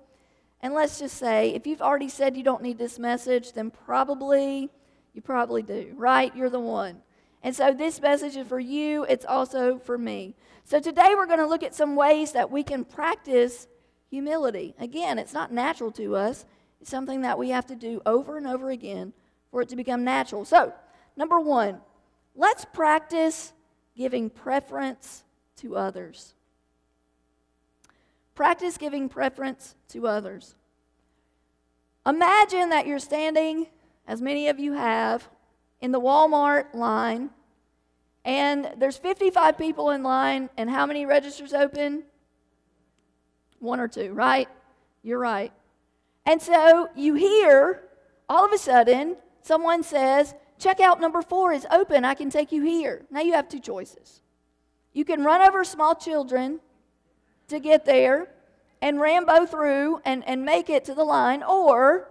And 0.62 0.74
let's 0.74 0.98
just 0.98 1.16
say, 1.16 1.50
if 1.50 1.66
you've 1.66 1.82
already 1.82 2.08
said 2.08 2.36
you 2.36 2.42
don't 2.42 2.62
need 2.62 2.78
this 2.78 2.98
message, 2.98 3.52
then 3.52 3.70
probably, 3.70 4.70
you 5.14 5.22
probably 5.22 5.62
do, 5.62 5.92
right? 5.96 6.34
You're 6.34 6.50
the 6.50 6.60
one. 6.60 7.02
And 7.42 7.54
so 7.54 7.72
this 7.72 8.00
message 8.00 8.36
is 8.36 8.46
for 8.46 8.60
you, 8.60 9.04
it's 9.04 9.24
also 9.24 9.78
for 9.78 9.96
me. 9.96 10.34
So 10.64 10.78
today 10.78 11.14
we're 11.14 11.26
going 11.26 11.38
to 11.38 11.46
look 11.46 11.62
at 11.62 11.74
some 11.74 11.96
ways 11.96 12.32
that 12.32 12.50
we 12.50 12.62
can 12.62 12.84
practice 12.84 13.66
humility. 14.10 14.74
Again, 14.78 15.18
it's 15.18 15.32
not 15.32 15.52
natural 15.52 15.90
to 15.92 16.16
us, 16.16 16.44
it's 16.80 16.90
something 16.90 17.22
that 17.22 17.38
we 17.38 17.50
have 17.50 17.66
to 17.66 17.74
do 17.74 18.02
over 18.04 18.36
and 18.36 18.46
over 18.46 18.70
again 18.70 19.12
for 19.50 19.62
it 19.62 19.68
to 19.70 19.76
become 19.76 20.04
natural. 20.04 20.44
So, 20.44 20.72
number 21.16 21.40
one, 21.40 21.80
let's 22.34 22.64
practice 22.64 23.52
giving 23.96 24.30
preference 24.30 25.24
to 25.56 25.76
others. 25.76 26.34
Practice 28.34 28.78
giving 28.78 29.08
preference 29.08 29.74
to 29.88 30.06
others. 30.06 30.54
Imagine 32.06 32.70
that 32.70 32.86
you're 32.86 32.98
standing, 32.98 33.66
as 34.10 34.20
many 34.20 34.48
of 34.48 34.58
you 34.58 34.72
have, 34.72 35.28
in 35.80 35.92
the 35.92 36.00
Walmart 36.00 36.74
line, 36.74 37.30
and 38.24 38.68
there's 38.76 38.98
55 38.98 39.56
people 39.56 39.90
in 39.90 40.02
line, 40.02 40.50
and 40.56 40.68
how 40.68 40.84
many 40.84 41.06
registers 41.06 41.54
open? 41.54 42.02
One 43.60 43.78
or 43.78 43.86
two, 43.86 44.12
right? 44.12 44.48
You're 45.04 45.20
right. 45.20 45.52
And 46.26 46.42
so 46.42 46.88
you 46.96 47.14
hear 47.14 47.84
all 48.28 48.44
of 48.44 48.52
a 48.52 48.58
sudden 48.58 49.16
someone 49.42 49.84
says, 49.84 50.34
Checkout 50.58 51.00
number 51.00 51.22
four 51.22 51.52
is 51.52 51.64
open. 51.70 52.04
I 52.04 52.14
can 52.14 52.30
take 52.30 52.50
you 52.50 52.62
here. 52.62 53.02
Now 53.12 53.20
you 53.20 53.34
have 53.34 53.48
two 53.48 53.60
choices. 53.60 54.22
You 54.92 55.04
can 55.04 55.22
run 55.22 55.40
over 55.40 55.62
small 55.62 55.94
children 55.94 56.58
to 57.46 57.60
get 57.60 57.84
there 57.84 58.28
and 58.82 59.00
rambo 59.00 59.46
through 59.46 60.00
and, 60.04 60.26
and 60.26 60.44
make 60.44 60.68
it 60.68 60.84
to 60.86 60.94
the 60.94 61.04
line, 61.04 61.44
or 61.44 62.10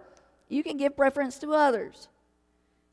you 0.50 0.62
can 0.62 0.76
give 0.76 0.96
preference 0.96 1.38
to 1.38 1.52
others. 1.52 2.08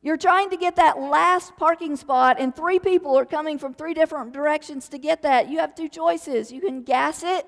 You're 0.02 0.16
trying 0.16 0.52
to 0.52 0.58
get 0.58 0.76
that 0.78 1.00
last 1.00 1.58
parking 1.58 1.96
spot, 1.96 2.38
and 2.40 2.56
three 2.56 2.80
people 2.80 3.18
are 3.18 3.26
coming 3.26 3.58
from 3.58 3.74
three 3.74 3.94
different 3.94 4.32
directions 4.32 4.88
to 4.90 4.98
get 4.98 5.24
that. 5.24 5.50
You 5.50 5.58
have 5.58 5.76
two 5.76 5.90
choices. 5.90 6.52
You 6.52 6.62
can 6.62 6.84
gas 6.84 7.24
it, 7.24 7.46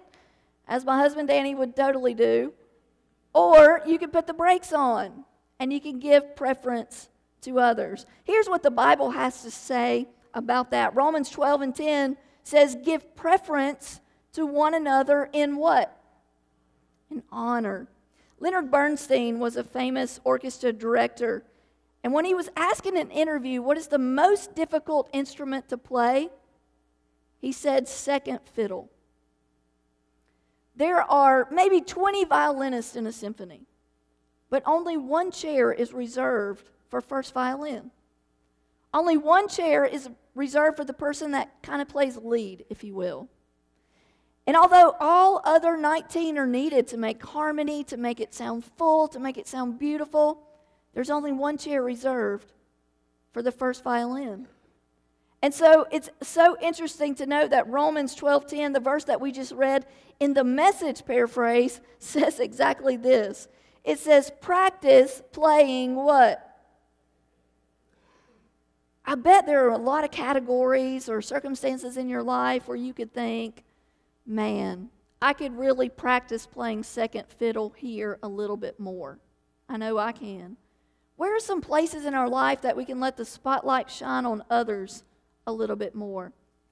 as 0.67 0.83
my 0.83 0.97
husband 0.97 1.29
Danny 1.29 1.55
would 1.55 1.75
totally 1.75 2.13
do, 2.13 2.53
or 3.33 3.81
you 3.85 3.99
can 3.99 4.09
put 4.09 4.27
the 4.27 4.33
brakes 4.33 4.73
on 4.73 5.25
and 5.59 5.71
you 5.71 5.79
can 5.79 5.99
give 5.99 6.35
preference 6.35 7.09
to 7.41 7.59
others. 7.59 8.05
Here's 8.23 8.47
what 8.47 8.63
the 8.63 8.71
Bible 8.71 9.11
has 9.11 9.43
to 9.43 9.51
say 9.51 10.07
about 10.33 10.71
that 10.71 10.95
Romans 10.95 11.29
12 11.29 11.61
and 11.61 11.75
10 11.75 12.17
says, 12.43 12.77
Give 12.83 13.15
preference 13.15 14.01
to 14.33 14.45
one 14.45 14.73
another 14.73 15.29
in 15.33 15.57
what? 15.57 15.95
In 17.09 17.23
honor. 17.31 17.87
Leonard 18.39 18.71
Bernstein 18.71 19.39
was 19.39 19.55
a 19.55 19.63
famous 19.63 20.19
orchestra 20.23 20.71
director. 20.71 21.43
And 22.03 22.13
when 22.13 22.25
he 22.25 22.33
was 22.33 22.49
asked 22.55 22.85
in 22.85 22.95
an 22.95 23.11
interview, 23.11 23.61
what 23.61 23.77
is 23.77 23.87
the 23.87 23.97
most 23.97 24.55
difficult 24.55 25.09
instrument 25.11 25.67
to 25.69 25.77
play? 25.77 26.29
He 27.39 27.51
said, 27.51 27.87
second 27.87 28.39
fiddle. 28.43 28.89
There 30.75 31.01
are 31.01 31.47
maybe 31.51 31.81
20 31.81 32.23
violinists 32.25 32.95
in 32.95 33.05
a 33.05 33.11
symphony, 33.11 33.63
but 34.49 34.63
only 34.65 34.95
one 34.95 35.31
chair 35.31 35.73
is 35.73 35.91
reserved 35.91 36.69
for 36.89 37.01
first 37.01 37.33
violin. 37.33 37.91
Only 38.93 39.17
one 39.17 39.49
chair 39.49 39.83
is 39.83 40.09
reserved 40.35 40.77
for 40.77 40.85
the 40.85 40.93
person 40.93 41.31
that 41.31 41.61
kind 41.61 41.81
of 41.81 41.89
plays 41.89 42.15
lead, 42.15 42.65
if 42.69 42.83
you 42.83 42.95
will. 42.95 43.27
And 44.49 44.57
although 44.57 44.95
all 44.99 45.41
other 45.45 45.77
19 45.77 46.35
are 46.39 46.47
needed 46.47 46.87
to 46.87 46.97
make 46.97 47.23
harmony, 47.23 47.83
to 47.83 47.97
make 47.97 48.19
it 48.19 48.33
sound 48.33 48.65
full, 48.65 49.07
to 49.09 49.19
make 49.19 49.37
it 49.37 49.47
sound 49.47 49.77
beautiful, 49.77 50.41
there's 50.95 51.11
only 51.11 51.31
one 51.31 51.55
chair 51.55 51.83
reserved 51.83 52.51
for 53.31 53.43
the 53.43 53.51
first 53.51 53.83
violin. 53.83 54.47
And 55.43 55.53
so 55.53 55.85
it's 55.91 56.09
so 56.23 56.57
interesting 56.63 57.13
to 57.13 57.27
note 57.27 57.51
that 57.51 57.69
Romans 57.69 58.15
12:10, 58.15 58.73
the 58.73 58.79
verse 58.79 59.03
that 59.03 59.21
we 59.21 59.31
just 59.31 59.51
read 59.51 59.85
in 60.19 60.33
the 60.33 60.43
message 60.43 61.05
paraphrase, 61.05 61.79
says 61.99 62.39
exactly 62.39 62.97
this. 62.97 63.47
It 63.83 63.99
says, 63.99 64.31
practice 64.41 65.21
playing 65.31 65.93
what? 65.93 66.43
I 69.05 69.13
bet 69.13 69.45
there 69.45 69.67
are 69.67 69.73
a 69.73 69.77
lot 69.77 70.03
of 70.03 70.09
categories 70.09 71.07
or 71.07 71.21
circumstances 71.21 71.97
in 71.97 72.09
your 72.09 72.23
life 72.23 72.67
where 72.67 72.75
you 72.75 72.95
could 72.95 73.13
think, 73.13 73.63
man, 74.29 74.89
I 75.21 75.33
could 75.33 75.57
really 75.57 75.89
practice 75.89 76.45
playing 76.45 76.83
second 76.83 77.27
fiddle 77.27 77.73
here 77.75 78.19
a 78.23 78.27
little 78.27 78.55
bit 78.55 78.79
more. 78.79 79.19
I 79.67 79.77
know 79.77 79.97
I 79.97 80.11
can. 80.11 80.55
Where 81.17 81.35
are 81.35 81.41
some 81.41 81.59
places 81.59 82.05
in 82.05 82.13
our 82.13 82.29
life 82.29 82.61
that 82.61 82.77
we 82.77 82.85
can 82.85 82.99
let 82.99 83.17
the 83.17 83.25
spotlight 83.25 83.89
shine 83.89 84.25
on 84.25 84.43
others 84.49 85.03
a 85.45 85.51
little 85.51 85.75
bit 85.75 85.95
more? 85.95 86.31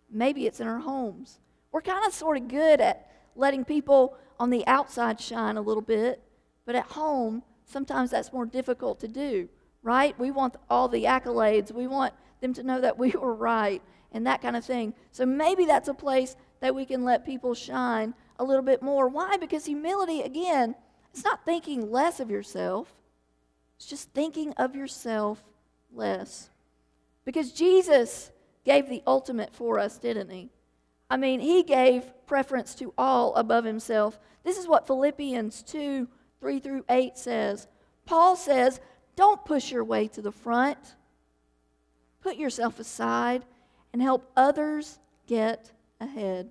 Maybe 0.09 0.45
it's 0.45 0.61
in 0.61 0.67
our 0.67 0.79
homes. 0.79 1.39
We're 1.71 1.81
kind 1.81 2.05
of 2.05 2.13
sort 2.13 2.37
of 2.37 2.47
good 2.47 2.79
at 2.79 3.11
letting 3.35 3.65
people 3.65 4.15
on 4.39 4.49
the 4.49 4.65
outside 4.67 5.19
shine 5.19 5.57
a 5.57 5.61
little 5.61 5.81
bit, 5.81 6.21
but 6.65 6.75
at 6.75 6.85
home, 6.85 7.43
sometimes 7.65 8.11
that's 8.11 8.31
more 8.31 8.45
difficult 8.45 8.99
to 9.01 9.07
do, 9.07 9.49
right? 9.83 10.17
We 10.17 10.31
want 10.31 10.55
all 10.69 10.87
the 10.87 11.03
accolades. 11.03 11.73
We 11.73 11.87
want 11.87 12.13
them 12.39 12.53
to 12.53 12.63
know 12.63 12.79
that 12.79 12.97
we 12.97 13.11
were 13.19 13.35
right 13.35 13.81
and 14.13 14.25
that 14.27 14.41
kind 14.41 14.55
of 14.55 14.63
thing. 14.63 14.93
So 15.11 15.25
maybe 15.25 15.65
that's 15.65 15.89
a 15.89 15.93
place 15.93 16.35
that 16.59 16.75
we 16.75 16.85
can 16.85 17.03
let 17.03 17.25
people 17.25 17.53
shine 17.53 18.13
a 18.39 18.43
little 18.43 18.63
bit 18.63 18.81
more. 18.81 19.07
Why? 19.07 19.37
Because 19.37 19.65
humility, 19.65 20.21
again, 20.21 20.75
it's 21.13 21.23
not 21.23 21.45
thinking 21.45 21.91
less 21.91 22.19
of 22.19 22.29
yourself, 22.29 22.93
it's 23.77 23.87
just 23.87 24.11
thinking 24.11 24.53
of 24.53 24.75
yourself 24.75 25.43
less. 25.93 26.49
Because 27.25 27.51
Jesus 27.51 28.31
gave 28.65 28.89
the 28.89 29.03
ultimate 29.05 29.53
for 29.53 29.79
us, 29.79 29.97
didn't 29.97 30.29
he? 30.29 30.49
I 31.09 31.17
mean, 31.17 31.39
he 31.39 31.63
gave 31.63 32.03
preference 32.25 32.75
to 32.75 32.93
all 32.97 33.33
above 33.35 33.63
himself. 33.63 34.19
This 34.43 34.57
is 34.57 34.67
what 34.67 34.87
Philippians 34.87 35.63
2 35.63 36.07
3 36.39 36.59
through 36.59 36.85
8 36.89 37.17
says. 37.17 37.67
Paul 38.05 38.35
says, 38.35 38.79
Don't 39.15 39.43
push 39.43 39.71
your 39.71 39.83
way 39.83 40.07
to 40.09 40.21
the 40.21 40.31
front. 40.31 40.77
Put 42.21 42.37
yourself 42.37 42.79
aside 42.79 43.43
and 43.93 44.01
help 44.01 44.29
others 44.35 44.99
get 45.27 45.71
ahead. 45.99 46.49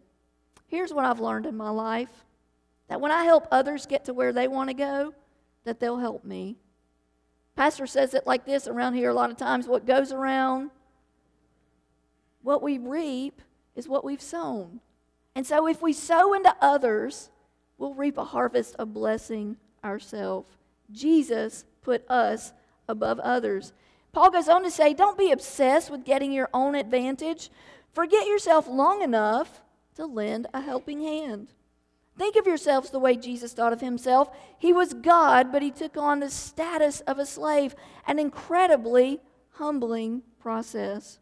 Here's 0.66 0.92
what 0.92 1.04
I've 1.04 1.20
learned 1.20 1.46
in 1.46 1.56
my 1.56 1.70
life 1.70 2.24
that 2.88 3.00
when 3.00 3.10
I 3.10 3.24
help 3.24 3.48
others 3.50 3.86
get 3.86 4.04
to 4.04 4.14
where 4.14 4.32
they 4.32 4.46
want 4.46 4.70
to 4.70 4.74
go, 4.74 5.12
that 5.64 5.80
they'll 5.80 5.98
help 5.98 6.24
me. 6.24 6.56
Pastor 7.56 7.86
says 7.86 8.14
it 8.14 8.26
like 8.26 8.44
this 8.44 8.68
around 8.68 8.94
here 8.94 9.10
a 9.10 9.14
lot 9.14 9.30
of 9.30 9.36
times 9.36 9.66
what 9.66 9.86
goes 9.86 10.12
around, 10.12 10.70
what 12.42 12.62
we 12.62 12.78
reap 12.78 13.40
is 13.74 13.88
what 13.88 14.04
we've 14.04 14.22
sown. 14.22 14.80
And 15.34 15.46
so 15.46 15.66
if 15.66 15.82
we 15.82 15.92
sow 15.92 16.32
into 16.32 16.54
others, 16.60 17.30
we'll 17.76 17.94
reap 17.94 18.18
a 18.18 18.24
harvest 18.24 18.76
of 18.76 18.94
blessing 18.94 19.56
ourselves. 19.84 20.56
Jesus 20.92 21.64
put 21.82 22.08
us 22.08 22.52
above 22.88 23.18
others. 23.20 23.72
Paul 24.12 24.30
goes 24.30 24.48
on 24.48 24.62
to 24.62 24.70
say, 24.70 24.94
Don't 24.94 25.18
be 25.18 25.30
obsessed 25.30 25.90
with 25.90 26.04
getting 26.04 26.32
your 26.32 26.48
own 26.54 26.74
advantage. 26.74 27.50
Forget 27.96 28.26
yourself 28.26 28.68
long 28.68 29.00
enough 29.00 29.62
to 29.94 30.04
lend 30.04 30.48
a 30.52 30.60
helping 30.60 31.00
hand. 31.00 31.54
Think 32.18 32.36
of 32.36 32.46
yourselves 32.46 32.90
the 32.90 32.98
way 32.98 33.16
Jesus 33.16 33.54
thought 33.54 33.72
of 33.72 33.80
himself. 33.80 34.28
He 34.58 34.70
was 34.70 34.92
God, 34.92 35.50
but 35.50 35.62
he 35.62 35.70
took 35.70 35.96
on 35.96 36.20
the 36.20 36.28
status 36.28 37.00
of 37.00 37.18
a 37.18 37.24
slave, 37.24 37.74
an 38.06 38.18
incredibly 38.18 39.20
humbling 39.52 40.20
process. 40.38 41.20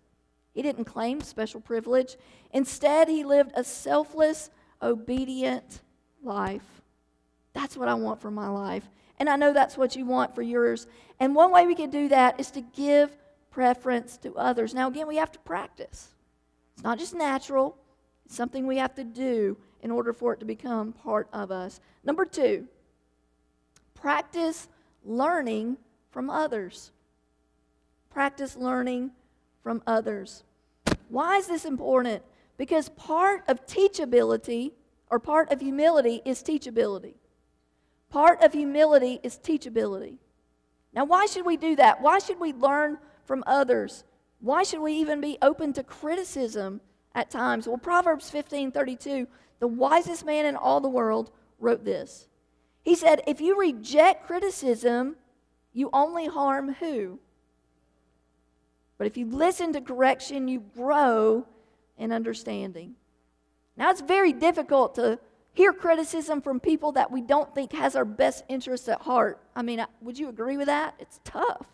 He 0.52 0.62
didn't 0.62 0.86
claim 0.86 1.20
special 1.20 1.60
privilege. 1.60 2.16
Instead, 2.52 3.06
he 3.06 3.22
lived 3.22 3.52
a 3.54 3.62
selfless, 3.62 4.50
obedient 4.82 5.80
life. 6.24 6.82
That's 7.52 7.76
what 7.76 7.86
I 7.86 7.94
want 7.94 8.20
for 8.20 8.32
my 8.32 8.48
life. 8.48 8.90
And 9.20 9.28
I 9.28 9.36
know 9.36 9.52
that's 9.52 9.78
what 9.78 9.94
you 9.94 10.06
want 10.06 10.34
for 10.34 10.42
yours. 10.42 10.88
And 11.20 11.36
one 11.36 11.52
way 11.52 11.68
we 11.68 11.76
can 11.76 11.90
do 11.90 12.08
that 12.08 12.40
is 12.40 12.50
to 12.50 12.62
give 12.62 13.16
preference 13.52 14.16
to 14.16 14.34
others. 14.34 14.74
Now, 14.74 14.88
again, 14.88 15.06
we 15.06 15.18
have 15.18 15.30
to 15.30 15.38
practice. 15.38 16.13
It's 16.74 16.84
not 16.84 16.98
just 16.98 17.14
natural, 17.14 17.76
it's 18.26 18.34
something 18.34 18.66
we 18.66 18.78
have 18.78 18.94
to 18.96 19.04
do 19.04 19.56
in 19.82 19.90
order 19.90 20.12
for 20.12 20.32
it 20.32 20.40
to 20.40 20.46
become 20.46 20.92
part 20.92 21.28
of 21.32 21.50
us. 21.50 21.80
Number 22.04 22.24
two, 22.24 22.66
practice 23.94 24.68
learning 25.04 25.76
from 26.10 26.30
others. 26.30 26.90
Practice 28.10 28.56
learning 28.56 29.10
from 29.62 29.82
others. 29.86 30.44
Why 31.08 31.36
is 31.36 31.46
this 31.46 31.64
important? 31.64 32.22
Because 32.56 32.88
part 32.90 33.42
of 33.48 33.66
teachability 33.66 34.72
or 35.10 35.18
part 35.18 35.50
of 35.52 35.60
humility 35.60 36.22
is 36.24 36.42
teachability. 36.42 37.14
Part 38.10 38.42
of 38.42 38.52
humility 38.52 39.20
is 39.22 39.36
teachability. 39.36 40.18
Now, 40.92 41.04
why 41.04 41.26
should 41.26 41.44
we 41.44 41.56
do 41.56 41.76
that? 41.76 42.00
Why 42.00 42.20
should 42.20 42.38
we 42.38 42.52
learn 42.52 42.98
from 43.24 43.42
others? 43.46 44.04
Why 44.44 44.62
should 44.62 44.80
we 44.80 44.92
even 44.92 45.22
be 45.22 45.38
open 45.40 45.72
to 45.72 45.82
criticism 45.82 46.82
at 47.14 47.30
times? 47.30 47.66
Well, 47.66 47.78
Proverbs 47.78 48.28
15 48.28 48.72
32, 48.72 49.26
the 49.58 49.66
wisest 49.66 50.26
man 50.26 50.44
in 50.44 50.54
all 50.54 50.82
the 50.82 50.88
world 50.88 51.30
wrote 51.58 51.82
this. 51.82 52.28
He 52.82 52.94
said, 52.94 53.22
If 53.26 53.40
you 53.40 53.58
reject 53.58 54.26
criticism, 54.26 55.16
you 55.72 55.88
only 55.94 56.26
harm 56.26 56.74
who? 56.74 57.20
But 58.98 59.06
if 59.06 59.16
you 59.16 59.24
listen 59.24 59.72
to 59.72 59.80
correction, 59.80 60.46
you 60.46 60.62
grow 60.76 61.46
in 61.96 62.12
understanding. 62.12 62.96
Now, 63.78 63.90
it's 63.90 64.02
very 64.02 64.34
difficult 64.34 64.94
to 64.96 65.18
hear 65.54 65.72
criticism 65.72 66.42
from 66.42 66.60
people 66.60 66.92
that 66.92 67.10
we 67.10 67.22
don't 67.22 67.54
think 67.54 67.72
has 67.72 67.96
our 67.96 68.04
best 68.04 68.44
interests 68.50 68.90
at 68.90 69.00
heart. 69.00 69.40
I 69.56 69.62
mean, 69.62 69.82
would 70.02 70.18
you 70.18 70.28
agree 70.28 70.58
with 70.58 70.66
that? 70.66 70.96
It's 70.98 71.18
tough. 71.24 71.73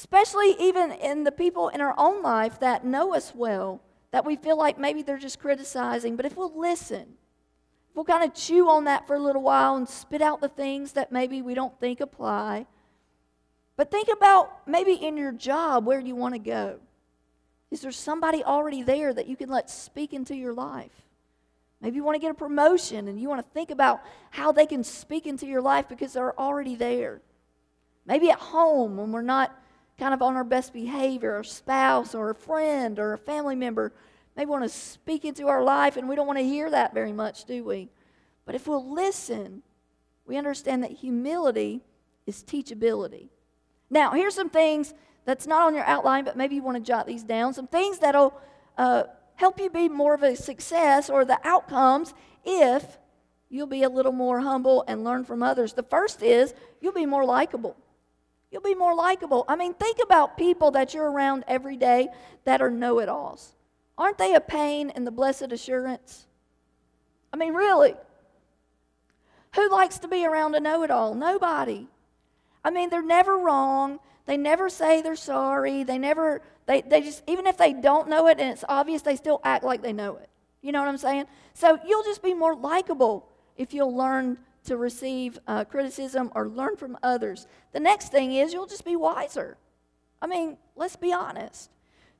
Especially 0.00 0.56
even 0.58 0.92
in 0.92 1.24
the 1.24 1.30
people 1.30 1.68
in 1.68 1.82
our 1.82 1.94
own 1.98 2.22
life 2.22 2.58
that 2.60 2.86
know 2.86 3.14
us 3.14 3.34
well, 3.34 3.82
that 4.12 4.24
we 4.24 4.34
feel 4.34 4.56
like 4.56 4.78
maybe 4.78 5.02
they're 5.02 5.18
just 5.18 5.38
criticizing. 5.38 6.16
But 6.16 6.24
if 6.24 6.38
we'll 6.38 6.58
listen, 6.58 7.02
if 7.02 7.94
we'll 7.94 8.06
kind 8.06 8.24
of 8.24 8.32
chew 8.32 8.70
on 8.70 8.84
that 8.84 9.06
for 9.06 9.14
a 9.14 9.18
little 9.18 9.42
while 9.42 9.76
and 9.76 9.86
spit 9.86 10.22
out 10.22 10.40
the 10.40 10.48
things 10.48 10.92
that 10.92 11.12
maybe 11.12 11.42
we 11.42 11.52
don't 11.52 11.78
think 11.78 12.00
apply. 12.00 12.64
But 13.76 13.90
think 13.90 14.08
about 14.10 14.66
maybe 14.66 14.94
in 14.94 15.18
your 15.18 15.32
job 15.32 15.84
where 15.84 16.00
you 16.00 16.16
want 16.16 16.32
to 16.32 16.40
go. 16.40 16.80
Is 17.70 17.82
there 17.82 17.92
somebody 17.92 18.42
already 18.42 18.82
there 18.82 19.12
that 19.12 19.26
you 19.26 19.36
can 19.36 19.50
let 19.50 19.68
speak 19.68 20.14
into 20.14 20.34
your 20.34 20.54
life? 20.54 21.02
Maybe 21.82 21.96
you 21.96 22.04
want 22.04 22.14
to 22.14 22.22
get 22.22 22.30
a 22.30 22.34
promotion 22.34 23.06
and 23.06 23.20
you 23.20 23.28
want 23.28 23.46
to 23.46 23.52
think 23.52 23.70
about 23.70 24.00
how 24.30 24.50
they 24.50 24.64
can 24.64 24.82
speak 24.82 25.26
into 25.26 25.44
your 25.46 25.60
life 25.60 25.90
because 25.90 26.14
they're 26.14 26.40
already 26.40 26.74
there. 26.74 27.20
Maybe 28.06 28.30
at 28.30 28.38
home 28.38 28.96
when 28.96 29.12
we're 29.12 29.20
not 29.20 29.54
kind 30.00 30.14
of 30.14 30.22
on 30.22 30.34
our 30.34 30.44
best 30.44 30.72
behavior, 30.72 31.38
a 31.38 31.44
spouse 31.44 32.14
or 32.14 32.30
a 32.30 32.34
friend 32.34 32.98
or 32.98 33.12
a 33.12 33.18
family 33.18 33.54
member 33.54 33.92
maybe 34.34 34.48
want 34.48 34.64
to 34.64 34.68
speak 34.68 35.26
into 35.26 35.48
our 35.48 35.62
life 35.62 35.98
and 35.98 36.08
we 36.08 36.16
don't 36.16 36.26
want 36.26 36.38
to 36.38 36.44
hear 36.44 36.70
that 36.70 36.94
very 36.94 37.12
much, 37.12 37.44
do 37.44 37.62
we? 37.62 37.90
But 38.46 38.54
if 38.54 38.66
we'll 38.66 38.92
listen, 38.92 39.62
we 40.24 40.38
understand 40.38 40.82
that 40.82 40.92
humility 40.92 41.82
is 42.26 42.42
teachability. 42.42 43.28
Now, 43.90 44.12
here's 44.12 44.34
some 44.34 44.48
things 44.48 44.94
that's 45.26 45.46
not 45.46 45.66
on 45.66 45.74
your 45.74 45.84
outline, 45.84 46.24
but 46.24 46.36
maybe 46.36 46.54
you 46.54 46.62
want 46.62 46.78
to 46.78 46.82
jot 46.82 47.06
these 47.06 47.22
down. 47.22 47.52
Some 47.52 47.66
things 47.66 47.98
that'll 47.98 48.32
uh, 48.78 49.04
help 49.34 49.60
you 49.60 49.68
be 49.68 49.90
more 49.90 50.14
of 50.14 50.22
a 50.22 50.34
success 50.34 51.10
or 51.10 51.26
the 51.26 51.38
outcomes 51.44 52.14
if 52.42 52.96
you'll 53.50 53.66
be 53.66 53.82
a 53.82 53.88
little 53.90 54.12
more 54.12 54.40
humble 54.40 54.82
and 54.88 55.04
learn 55.04 55.24
from 55.24 55.42
others. 55.42 55.74
The 55.74 55.82
first 55.82 56.22
is 56.22 56.54
you'll 56.80 56.92
be 56.92 57.04
more 57.04 57.26
likable. 57.26 57.76
You'll 58.50 58.62
be 58.62 58.74
more 58.74 58.94
likable. 58.94 59.44
I 59.48 59.56
mean, 59.56 59.74
think 59.74 59.98
about 60.02 60.36
people 60.36 60.72
that 60.72 60.92
you're 60.92 61.10
around 61.10 61.44
every 61.46 61.76
day 61.76 62.08
that 62.44 62.60
are 62.60 62.70
know 62.70 62.98
it 62.98 63.08
alls. 63.08 63.54
Aren't 63.96 64.18
they 64.18 64.34
a 64.34 64.40
pain 64.40 64.90
in 64.90 65.04
the 65.04 65.10
blessed 65.10 65.52
assurance? 65.52 66.26
I 67.32 67.36
mean, 67.36 67.54
really. 67.54 67.94
Who 69.54 69.70
likes 69.70 69.98
to 69.98 70.08
be 70.08 70.24
around 70.24 70.54
a 70.54 70.60
know 70.60 70.82
it 70.82 70.90
all? 70.90 71.14
Nobody. 71.14 71.86
I 72.64 72.70
mean, 72.70 72.90
they're 72.90 73.02
never 73.02 73.38
wrong. 73.38 74.00
They 74.26 74.36
never 74.36 74.68
say 74.68 75.00
they're 75.00 75.16
sorry. 75.16 75.84
They 75.84 75.98
never, 75.98 76.42
they, 76.66 76.82
they 76.82 77.02
just, 77.02 77.22
even 77.26 77.46
if 77.46 77.56
they 77.56 77.72
don't 77.72 78.08
know 78.08 78.26
it 78.26 78.38
and 78.40 78.50
it's 78.50 78.64
obvious, 78.68 79.02
they 79.02 79.16
still 79.16 79.40
act 79.44 79.64
like 79.64 79.82
they 79.82 79.92
know 79.92 80.16
it. 80.16 80.28
You 80.62 80.72
know 80.72 80.80
what 80.80 80.88
I'm 80.88 80.98
saying? 80.98 81.24
So 81.54 81.78
you'll 81.86 82.04
just 82.04 82.22
be 82.22 82.34
more 82.34 82.54
likable 82.54 83.28
if 83.56 83.72
you'll 83.72 83.96
learn 83.96 84.38
to 84.64 84.76
receive 84.76 85.38
uh, 85.46 85.64
criticism 85.64 86.30
or 86.34 86.48
learn 86.48 86.76
from 86.76 86.98
others. 87.02 87.46
The 87.72 87.80
next 87.80 88.10
thing 88.10 88.32
is 88.32 88.52
you'll 88.52 88.66
just 88.66 88.84
be 88.84 88.96
wiser. 88.96 89.56
I 90.20 90.26
mean, 90.26 90.58
let's 90.76 90.96
be 90.96 91.12
honest. 91.12 91.70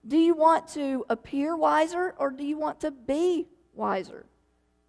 Do 0.06 0.16
you 0.16 0.34
want 0.34 0.68
to 0.68 1.04
appear 1.10 1.56
wiser 1.56 2.14
or 2.18 2.30
do 2.30 2.44
you 2.44 2.58
want 2.58 2.80
to 2.80 2.90
be 2.90 3.46
wiser? 3.74 4.26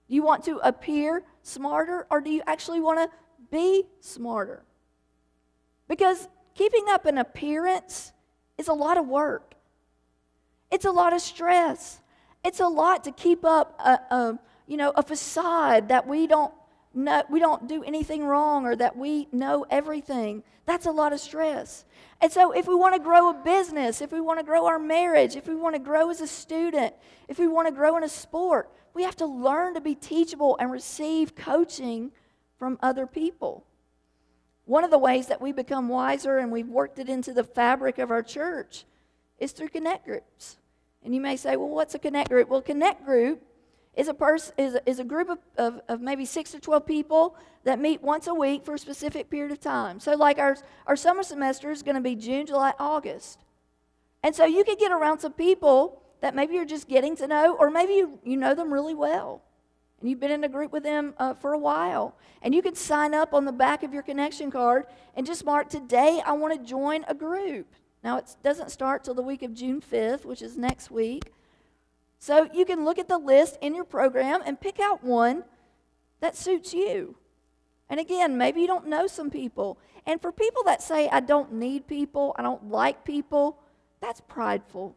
Do 0.07 0.15
you 0.15 0.23
want 0.23 0.43
to 0.45 0.57
appear 0.57 1.23
smarter 1.43 2.07
or 2.09 2.21
do 2.21 2.29
you 2.29 2.41
actually 2.47 2.79
want 2.79 2.99
to 2.99 3.17
be 3.51 3.83
smarter? 3.99 4.63
Because 5.87 6.29
keeping 6.55 6.85
up 6.89 7.05
an 7.05 7.17
appearance 7.17 8.13
is 8.57 8.69
a 8.69 8.73
lot 8.73 8.97
of 8.97 9.07
work, 9.07 9.55
it's 10.71 10.85
a 10.85 10.91
lot 10.91 11.13
of 11.13 11.21
stress. 11.21 11.99
It's 12.43 12.59
a 12.59 12.67
lot 12.67 13.03
to 13.03 13.11
keep 13.11 13.45
up 13.45 13.79
a, 13.79 13.99
a 14.09 14.39
you 14.65 14.77
know, 14.77 14.91
a 14.95 15.03
facade 15.03 15.89
that 15.89 16.07
we 16.07 16.27
don't 16.27 16.53
no, 16.93 17.23
we 17.29 17.39
don't 17.39 17.67
do 17.67 17.83
anything 17.83 18.25
wrong 18.25 18.65
or 18.65 18.75
that 18.75 18.97
we 18.97 19.27
know 19.31 19.65
everything. 19.69 20.43
That's 20.65 20.85
a 20.85 20.91
lot 20.91 21.13
of 21.13 21.19
stress. 21.19 21.85
And 22.19 22.31
so, 22.31 22.51
if 22.51 22.67
we 22.67 22.75
want 22.75 22.95
to 22.95 23.01
grow 23.01 23.29
a 23.29 23.33
business, 23.33 24.01
if 24.01 24.11
we 24.11 24.21
want 24.21 24.39
to 24.39 24.45
grow 24.45 24.67
our 24.67 24.77
marriage, 24.77 25.35
if 25.35 25.47
we 25.47 25.55
want 25.55 25.75
to 25.75 25.79
grow 25.79 26.09
as 26.09 26.21
a 26.21 26.27
student, 26.27 26.93
if 27.27 27.39
we 27.39 27.47
want 27.47 27.67
to 27.67 27.73
grow 27.73 27.97
in 27.97 28.03
a 28.03 28.09
sport, 28.09 28.69
we 28.93 29.03
have 29.03 29.15
to 29.17 29.25
learn 29.25 29.73
to 29.73 29.81
be 29.81 29.95
teachable 29.95 30.57
and 30.59 30.71
receive 30.71 31.35
coaching 31.35 32.11
from 32.59 32.77
other 32.81 33.07
people. 33.07 33.65
One 34.65 34.83
of 34.83 34.91
the 34.91 34.97
ways 34.97 35.27
that 35.27 35.41
we 35.41 35.51
become 35.51 35.89
wiser 35.89 36.37
and 36.37 36.51
we've 36.51 36.67
worked 36.67 36.99
it 36.99 37.09
into 37.09 37.33
the 37.33 37.43
fabric 37.43 37.97
of 37.97 38.11
our 38.11 38.21
church 38.21 38.85
is 39.39 39.51
through 39.51 39.69
connect 39.69 40.05
groups. 40.05 40.57
And 41.03 41.15
you 41.15 41.21
may 41.21 41.35
say, 41.37 41.55
well, 41.55 41.69
what's 41.69 41.95
a 41.95 41.99
connect 41.99 42.29
group? 42.29 42.49
Well, 42.49 42.61
connect 42.61 43.03
group 43.03 43.41
is 43.95 44.07
a, 44.07 44.15
is 44.57 44.77
is 44.85 44.99
a 44.99 45.03
group 45.03 45.29
of, 45.29 45.39
of, 45.57 45.81
of 45.89 46.01
maybe 46.01 46.25
six 46.25 46.51
to 46.51 46.59
12 46.59 46.85
people 46.85 47.35
that 47.63 47.79
meet 47.79 48.01
once 48.01 48.27
a 48.27 48.33
week 48.33 48.63
for 48.63 48.75
a 48.75 48.79
specific 48.79 49.29
period 49.29 49.51
of 49.51 49.59
time. 49.59 49.99
So, 49.99 50.15
like 50.15 50.39
our, 50.39 50.57
our 50.87 50.95
summer 50.95 51.23
semester 51.23 51.71
is 51.71 51.83
going 51.83 51.95
to 51.95 52.01
be 52.01 52.15
June, 52.15 52.45
July, 52.45 52.73
August. 52.79 53.39
And 54.23 54.35
so 54.35 54.45
you 54.45 54.63
could 54.63 54.77
get 54.77 54.91
around 54.91 55.19
some 55.19 55.33
people 55.33 56.01
that 56.21 56.35
maybe 56.35 56.53
you're 56.53 56.65
just 56.65 56.87
getting 56.87 57.15
to 57.17 57.27
know, 57.27 57.55
or 57.59 57.71
maybe 57.71 57.93
you, 57.93 58.19
you 58.23 58.37
know 58.37 58.53
them 58.53 58.71
really 58.71 58.93
well. 58.93 59.41
And 59.99 60.09
you've 60.09 60.19
been 60.19 60.31
in 60.31 60.43
a 60.43 60.49
group 60.49 60.71
with 60.71 60.83
them 60.83 61.13
uh, 61.17 61.33
for 61.33 61.53
a 61.53 61.59
while. 61.59 62.15
And 62.41 62.55
you 62.55 62.61
could 62.61 62.77
sign 62.77 63.13
up 63.13 63.33
on 63.33 63.45
the 63.45 63.51
back 63.51 63.83
of 63.83 63.93
your 63.93 64.03
connection 64.03 64.51
card 64.51 64.85
and 65.15 65.25
just 65.25 65.45
mark 65.45 65.69
today, 65.69 66.21
I 66.25 66.33
want 66.33 66.53
to 66.53 66.67
join 66.67 67.05
a 67.07 67.13
group. 67.13 67.67
Now, 68.03 68.17
it 68.17 68.35
doesn't 68.43 68.71
start 68.71 69.03
till 69.03 69.13
the 69.13 69.21
week 69.21 69.43
of 69.43 69.53
June 69.53 69.81
5th, 69.81 70.25
which 70.25 70.41
is 70.41 70.57
next 70.57 70.89
week. 70.89 71.31
So 72.21 72.47
you 72.53 72.65
can 72.65 72.85
look 72.85 72.99
at 72.99 73.07
the 73.07 73.17
list 73.17 73.57
in 73.61 73.73
your 73.73 73.83
program 73.83 74.41
and 74.45 74.61
pick 74.61 74.79
out 74.79 75.03
one 75.03 75.43
that 76.19 76.37
suits 76.37 76.71
you. 76.71 77.15
And 77.89 77.99
again, 77.99 78.37
maybe 78.37 78.61
you 78.61 78.67
don't 78.67 78.85
know 78.85 79.07
some 79.07 79.31
people. 79.31 79.79
And 80.05 80.21
for 80.21 80.31
people 80.31 80.61
that 80.65 80.83
say, 80.83 81.09
I 81.09 81.19
don't 81.19 81.53
need 81.53 81.87
people, 81.87 82.35
I 82.37 82.43
don't 82.43 82.69
like 82.69 83.03
people, 83.03 83.57
that's 84.01 84.21
prideful. 84.21 84.95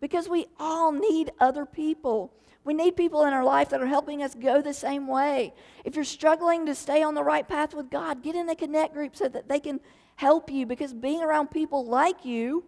Because 0.00 0.28
we 0.28 0.46
all 0.58 0.90
need 0.90 1.30
other 1.38 1.64
people. 1.64 2.34
We 2.64 2.74
need 2.74 2.96
people 2.96 3.24
in 3.26 3.32
our 3.32 3.44
life 3.44 3.68
that 3.68 3.80
are 3.80 3.86
helping 3.86 4.20
us 4.20 4.34
go 4.34 4.60
the 4.60 4.74
same 4.74 5.06
way. 5.06 5.54
If 5.84 5.94
you're 5.94 6.04
struggling 6.04 6.66
to 6.66 6.74
stay 6.74 7.00
on 7.04 7.14
the 7.14 7.22
right 7.22 7.46
path 7.46 7.74
with 7.74 7.90
God, 7.90 8.24
get 8.24 8.34
in 8.34 8.48
a 8.48 8.56
connect 8.56 8.92
group 8.92 9.14
so 9.14 9.28
that 9.28 9.48
they 9.48 9.60
can 9.60 9.78
help 10.16 10.50
you 10.50 10.66
because 10.66 10.92
being 10.92 11.22
around 11.22 11.52
people 11.52 11.86
like 11.86 12.24
you 12.24 12.64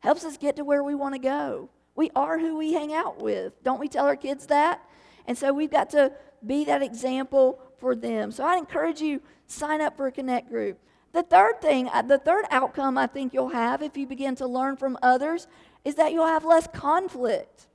helps 0.00 0.26
us 0.26 0.36
get 0.36 0.56
to 0.56 0.64
where 0.64 0.84
we 0.84 0.94
want 0.94 1.14
to 1.14 1.18
go. 1.18 1.70
We 1.96 2.10
are 2.14 2.38
who 2.38 2.56
we 2.56 2.74
hang 2.74 2.92
out 2.92 3.20
with. 3.20 3.62
Don't 3.64 3.80
we 3.80 3.88
tell 3.88 4.06
our 4.06 4.16
kids 4.16 4.46
that? 4.46 4.86
And 5.26 5.36
so 5.36 5.52
we've 5.52 5.70
got 5.70 5.90
to 5.90 6.12
be 6.46 6.64
that 6.66 6.82
example 6.82 7.58
for 7.78 7.96
them. 7.96 8.30
So 8.30 8.44
I 8.44 8.56
encourage 8.56 9.00
you 9.00 9.20
sign 9.46 9.80
up 9.80 9.96
for 9.96 10.06
a 10.06 10.12
connect 10.12 10.48
group. 10.48 10.78
The 11.12 11.22
third 11.22 11.62
thing, 11.62 11.88
uh, 11.88 12.02
the 12.02 12.18
third 12.18 12.44
outcome 12.50 12.98
I 12.98 13.06
think 13.06 13.32
you'll 13.32 13.48
have 13.48 13.82
if 13.82 13.96
you 13.96 14.06
begin 14.06 14.34
to 14.36 14.46
learn 14.46 14.76
from 14.76 14.98
others 15.02 15.46
is 15.84 15.94
that 15.94 16.12
you'll 16.12 16.26
have 16.26 16.44
less 16.44 16.68
conflict. 16.72 17.66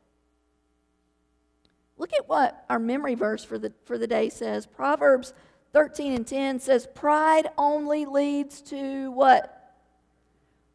Look 1.97 2.13
at 2.13 2.29
what 2.29 2.65
our 2.69 2.79
memory 2.79 3.15
verse 3.15 3.43
for 3.43 3.57
the 3.57 3.73
for 3.85 3.97
the 3.97 4.07
day 4.07 4.29
says. 4.29 4.65
Proverbs 4.65 5.33
13 5.73 6.13
and 6.13 6.27
10 6.27 6.59
says 6.59 6.87
pride 6.93 7.47
only 7.57 8.05
leads 8.05 8.61
to 8.61 9.11
what? 9.11 9.75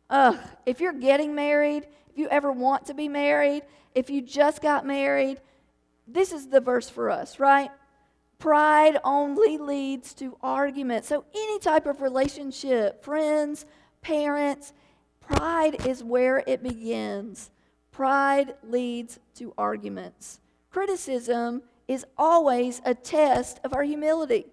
Ugh, 0.08 0.38
if 0.64 0.80
you're 0.80 0.92
getting 0.92 1.34
married, 1.34 1.86
you 2.18 2.28
ever 2.28 2.52
want 2.52 2.86
to 2.86 2.94
be 2.94 3.08
married, 3.08 3.62
if 3.94 4.10
you 4.10 4.22
just 4.22 4.62
got 4.62 4.86
married, 4.86 5.40
this 6.06 6.32
is 6.32 6.48
the 6.48 6.60
verse 6.60 6.88
for 6.88 7.10
us, 7.10 7.40
right? 7.40 7.70
Pride 8.38 8.98
only 9.02 9.58
leads 9.58 10.12
to 10.14 10.36
argument. 10.42 11.04
So, 11.04 11.24
any 11.34 11.58
type 11.58 11.86
of 11.86 12.02
relationship, 12.02 13.02
friends, 13.02 13.64
parents, 14.02 14.72
pride 15.20 15.86
is 15.86 16.04
where 16.04 16.44
it 16.46 16.62
begins. 16.62 17.50
Pride 17.90 18.54
leads 18.62 19.18
to 19.36 19.54
arguments. 19.56 20.40
Criticism 20.70 21.62
is 21.88 22.04
always 22.18 22.82
a 22.84 22.94
test 22.94 23.58
of 23.64 23.72
our 23.72 23.82
humility. 23.82 24.46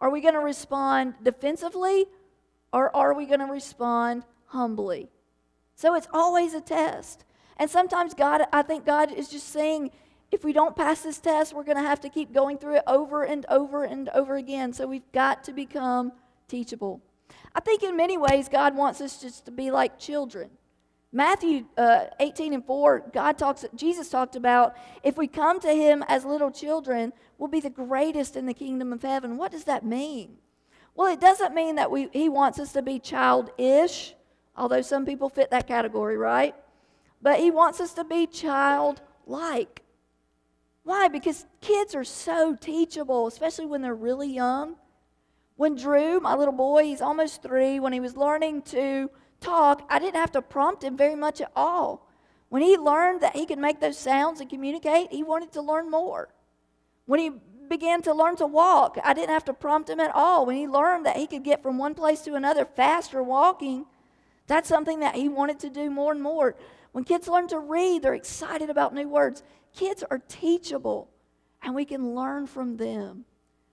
Are 0.00 0.10
we 0.10 0.20
going 0.20 0.34
to 0.34 0.40
respond 0.40 1.14
defensively 1.22 2.06
or 2.72 2.94
are 2.96 3.14
we 3.14 3.26
going 3.26 3.40
to 3.40 3.46
respond 3.46 4.24
humbly? 4.46 5.10
So 5.74 5.94
it's 5.94 6.08
always 6.12 6.54
a 6.54 6.60
test. 6.60 7.24
And 7.56 7.70
sometimes 7.70 8.14
God, 8.14 8.42
I 8.52 8.62
think 8.62 8.84
God 8.84 9.12
is 9.12 9.28
just 9.28 9.48
saying, 9.48 9.90
if 10.30 10.44
we 10.44 10.52
don't 10.52 10.74
pass 10.74 11.02
this 11.02 11.18
test, 11.18 11.54
we're 11.54 11.64
going 11.64 11.76
to 11.76 11.82
have 11.82 12.00
to 12.00 12.08
keep 12.08 12.32
going 12.32 12.58
through 12.58 12.76
it 12.76 12.82
over 12.86 13.22
and 13.22 13.46
over 13.48 13.84
and 13.84 14.08
over 14.10 14.36
again. 14.36 14.72
So 14.72 14.86
we've 14.86 15.10
got 15.12 15.44
to 15.44 15.52
become 15.52 16.12
teachable. 16.48 17.00
I 17.54 17.60
think 17.60 17.82
in 17.82 17.96
many 17.96 18.18
ways, 18.18 18.48
God 18.48 18.76
wants 18.76 19.00
us 19.00 19.20
just 19.20 19.44
to 19.46 19.52
be 19.52 19.70
like 19.70 19.98
children. 19.98 20.50
Matthew 21.12 21.66
uh, 21.76 22.06
18 22.18 22.54
and 22.54 22.66
4, 22.66 23.10
God 23.12 23.38
talks, 23.38 23.64
Jesus 23.76 24.08
talked 24.08 24.34
about 24.34 24.74
if 25.04 25.16
we 25.16 25.28
come 25.28 25.60
to 25.60 25.70
Him 25.72 26.02
as 26.08 26.24
little 26.24 26.50
children, 26.50 27.12
we'll 27.38 27.48
be 27.48 27.60
the 27.60 27.70
greatest 27.70 28.34
in 28.34 28.46
the 28.46 28.54
kingdom 28.54 28.92
of 28.92 29.02
heaven. 29.02 29.36
What 29.36 29.52
does 29.52 29.64
that 29.64 29.86
mean? 29.86 30.38
Well, 30.96 31.12
it 31.12 31.20
doesn't 31.20 31.54
mean 31.54 31.76
that 31.76 31.92
we, 31.92 32.08
He 32.12 32.28
wants 32.28 32.58
us 32.58 32.72
to 32.72 32.82
be 32.82 32.98
childish 32.98 34.14
although 34.56 34.82
some 34.82 35.04
people 35.04 35.28
fit 35.28 35.50
that 35.50 35.66
category, 35.66 36.16
right? 36.16 36.54
But 37.22 37.40
he 37.40 37.50
wants 37.50 37.80
us 37.80 37.94
to 37.94 38.04
be 38.04 38.26
childlike. 38.26 39.82
Why? 40.82 41.08
Because 41.08 41.46
kids 41.60 41.94
are 41.94 42.04
so 42.04 42.54
teachable, 42.54 43.26
especially 43.26 43.66
when 43.66 43.80
they're 43.80 43.94
really 43.94 44.28
young. 44.28 44.76
When 45.56 45.76
Drew, 45.76 46.20
my 46.20 46.34
little 46.34 46.52
boy, 46.52 46.84
he's 46.84 47.00
almost 47.00 47.42
three, 47.42 47.80
when 47.80 47.92
he 47.92 48.00
was 48.00 48.16
learning 48.16 48.62
to 48.62 49.10
talk, 49.40 49.86
I 49.88 49.98
didn't 49.98 50.16
have 50.16 50.32
to 50.32 50.42
prompt 50.42 50.84
him 50.84 50.96
very 50.96 51.14
much 51.14 51.40
at 51.40 51.52
all. 51.54 52.08
When 52.48 52.62
he 52.62 52.76
learned 52.76 53.20
that 53.22 53.36
he 53.36 53.46
could 53.46 53.58
make 53.58 53.80
those 53.80 53.98
sounds 53.98 54.40
and 54.40 54.50
communicate, 54.50 55.12
he 55.12 55.22
wanted 55.22 55.52
to 55.52 55.62
learn 55.62 55.90
more. 55.90 56.28
When 57.06 57.20
he 57.20 57.32
began 57.68 58.02
to 58.02 58.12
learn 58.12 58.36
to 58.36 58.46
walk, 58.46 58.98
I 59.02 59.14
didn't 59.14 59.30
have 59.30 59.44
to 59.46 59.54
prompt 59.54 59.88
him 59.88 60.00
at 60.00 60.14
all. 60.14 60.44
When 60.44 60.56
he 60.56 60.66
learned 60.66 61.06
that 61.06 61.16
he 61.16 61.26
could 61.26 61.44
get 61.44 61.62
from 61.62 61.78
one 61.78 61.94
place 61.94 62.20
to 62.22 62.34
another 62.34 62.64
faster 62.64 63.22
walking, 63.22 63.86
that's 64.46 64.68
something 64.68 65.00
that 65.00 65.14
he 65.14 65.28
wanted 65.28 65.58
to 65.60 65.70
do 65.70 65.90
more 65.90 66.12
and 66.12 66.22
more. 66.22 66.54
When 66.92 67.04
kids 67.04 67.28
learn 67.28 67.48
to 67.48 67.58
read, 67.58 68.02
they're 68.02 68.14
excited 68.14 68.70
about 68.70 68.94
new 68.94 69.08
words. 69.08 69.42
kids 69.74 70.04
are 70.10 70.20
teachable 70.28 71.10
and 71.62 71.74
we 71.74 71.84
can 71.84 72.14
learn 72.14 72.46
from 72.46 72.76
them. 72.76 73.24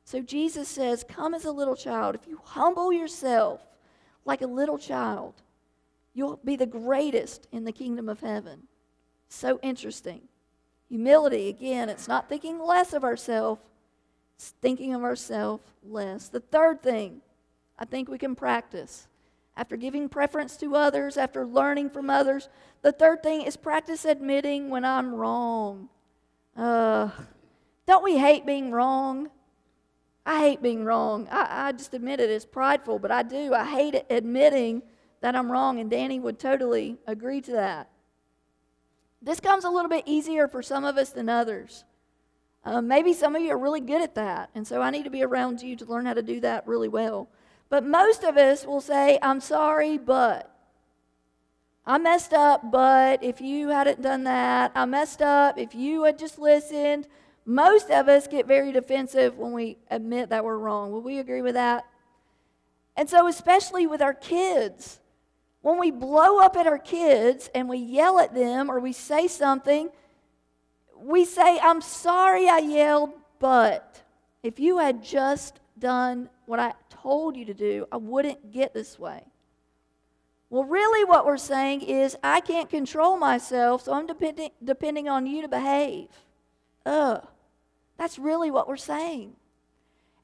So 0.05 0.21
Jesus 0.21 0.67
says, 0.67 1.05
Come 1.07 1.33
as 1.33 1.45
a 1.45 1.51
little 1.51 1.75
child. 1.75 2.15
If 2.15 2.27
you 2.27 2.39
humble 2.43 2.91
yourself 2.91 3.61
like 4.25 4.41
a 4.41 4.47
little 4.47 4.77
child, 4.77 5.35
you'll 6.13 6.39
be 6.43 6.55
the 6.55 6.65
greatest 6.65 7.47
in 7.51 7.65
the 7.65 7.71
kingdom 7.71 8.09
of 8.09 8.21
heaven. 8.21 8.63
So 9.27 9.59
interesting. 9.61 10.21
Humility, 10.89 11.47
again, 11.47 11.89
it's 11.89 12.07
not 12.07 12.27
thinking 12.27 12.59
less 12.59 12.91
of 12.91 13.03
ourselves, 13.03 13.61
it's 14.35 14.53
thinking 14.61 14.93
of 14.93 15.03
ourselves 15.03 15.63
less. 15.83 16.27
The 16.27 16.41
third 16.41 16.81
thing 16.81 17.21
I 17.79 17.85
think 17.85 18.09
we 18.09 18.17
can 18.17 18.35
practice 18.35 19.07
after 19.61 19.77
giving 19.77 20.09
preference 20.09 20.57
to 20.57 20.75
others, 20.75 21.17
after 21.17 21.45
learning 21.45 21.87
from 21.87 22.09
others, 22.09 22.49
the 22.81 22.91
third 22.91 23.21
thing 23.21 23.43
is 23.43 23.55
practice 23.55 24.05
admitting 24.05 24.71
when 24.71 24.83
I'm 24.83 25.13
wrong. 25.13 25.87
Uh, 26.57 27.09
don't 27.85 28.03
we 28.03 28.17
hate 28.17 28.43
being 28.43 28.71
wrong? 28.71 29.29
I 30.25 30.39
hate 30.39 30.63
being 30.63 30.83
wrong. 30.83 31.27
I, 31.29 31.67
I 31.67 31.71
just 31.73 31.93
admit 31.93 32.19
it. 32.19 32.31
It's 32.31 32.43
prideful, 32.43 32.97
but 32.97 33.11
I 33.11 33.21
do. 33.21 33.53
I 33.53 33.63
hate 33.63 33.93
it, 33.93 34.07
admitting 34.09 34.81
that 35.21 35.35
I'm 35.35 35.51
wrong, 35.51 35.79
and 35.79 35.91
Danny 35.91 36.19
would 36.19 36.39
totally 36.39 36.97
agree 37.05 37.41
to 37.41 37.51
that. 37.51 37.87
This 39.21 39.39
comes 39.39 39.63
a 39.63 39.69
little 39.69 39.89
bit 39.89 40.05
easier 40.07 40.47
for 40.47 40.63
some 40.63 40.85
of 40.85 40.97
us 40.97 41.11
than 41.11 41.29
others. 41.29 41.83
Um, 42.65 42.87
maybe 42.87 43.13
some 43.13 43.35
of 43.35 43.43
you 43.43 43.51
are 43.51 43.59
really 43.59 43.81
good 43.81 44.01
at 44.01 44.15
that, 44.15 44.49
and 44.55 44.65
so 44.65 44.81
I 44.81 44.89
need 44.89 45.03
to 45.03 45.11
be 45.11 45.21
around 45.21 45.61
you 45.61 45.75
to 45.75 45.85
learn 45.85 46.07
how 46.07 46.15
to 46.15 46.23
do 46.23 46.39
that 46.39 46.65
really 46.65 46.89
well. 46.89 47.29
But 47.71 47.85
most 47.85 48.25
of 48.25 48.35
us 48.35 48.65
will 48.65 48.81
say, 48.81 49.17
I'm 49.21 49.39
sorry, 49.39 49.97
but. 49.97 50.53
I 51.85 51.97
messed 51.97 52.33
up, 52.33 52.69
but 52.69 53.23
if 53.23 53.39
you 53.39 53.69
hadn't 53.69 54.01
done 54.01 54.25
that, 54.25 54.73
I 54.75 54.83
messed 54.85 55.21
up, 55.21 55.57
if 55.57 55.73
you 55.73 56.03
had 56.03 56.19
just 56.19 56.37
listened. 56.37 57.07
Most 57.45 57.89
of 57.89 58.09
us 58.09 58.27
get 58.27 58.45
very 58.45 58.73
defensive 58.73 59.37
when 59.37 59.53
we 59.53 59.77
admit 59.89 60.29
that 60.29 60.43
we're 60.43 60.57
wrong. 60.57 60.91
Will 60.91 61.01
we 61.01 61.17
agree 61.17 61.41
with 61.41 61.55
that? 61.55 61.85
And 62.97 63.09
so, 63.09 63.25
especially 63.27 63.87
with 63.87 64.01
our 64.01 64.13
kids, 64.13 64.99
when 65.61 65.79
we 65.79 65.91
blow 65.91 66.39
up 66.39 66.57
at 66.57 66.67
our 66.67 66.77
kids 66.77 67.49
and 67.55 67.69
we 67.69 67.77
yell 67.77 68.19
at 68.19 68.35
them 68.35 68.69
or 68.69 68.81
we 68.81 68.91
say 68.91 69.27
something, 69.27 69.89
we 70.97 71.23
say, 71.23 71.57
I'm 71.57 71.79
sorry 71.79 72.49
I 72.49 72.57
yelled, 72.57 73.11
but 73.39 74.03
if 74.43 74.59
you 74.59 74.79
had 74.79 75.01
just 75.01 75.61
done 75.79 76.29
what 76.45 76.59
I 76.59 76.73
told 77.01 77.35
you 77.35 77.45
to 77.45 77.53
do, 77.53 77.87
I 77.91 77.97
wouldn't 77.97 78.51
get 78.51 78.73
this 78.73 78.99
way. 78.99 79.25
Well, 80.49 80.65
really, 80.65 81.05
what 81.05 81.25
we're 81.25 81.37
saying 81.37 81.81
is, 81.81 82.17
I 82.23 82.41
can't 82.41 82.69
control 82.69 83.17
myself, 83.17 83.83
so 83.83 83.93
I'm 83.93 84.05
depending, 84.05 84.51
depending 84.63 85.07
on 85.07 85.25
you 85.25 85.41
to 85.41 85.47
behave. 85.47 86.09
Ugh. 86.85 87.25
That's 87.97 88.19
really 88.19 88.51
what 88.51 88.67
we're 88.67 88.77
saying. 88.77 89.33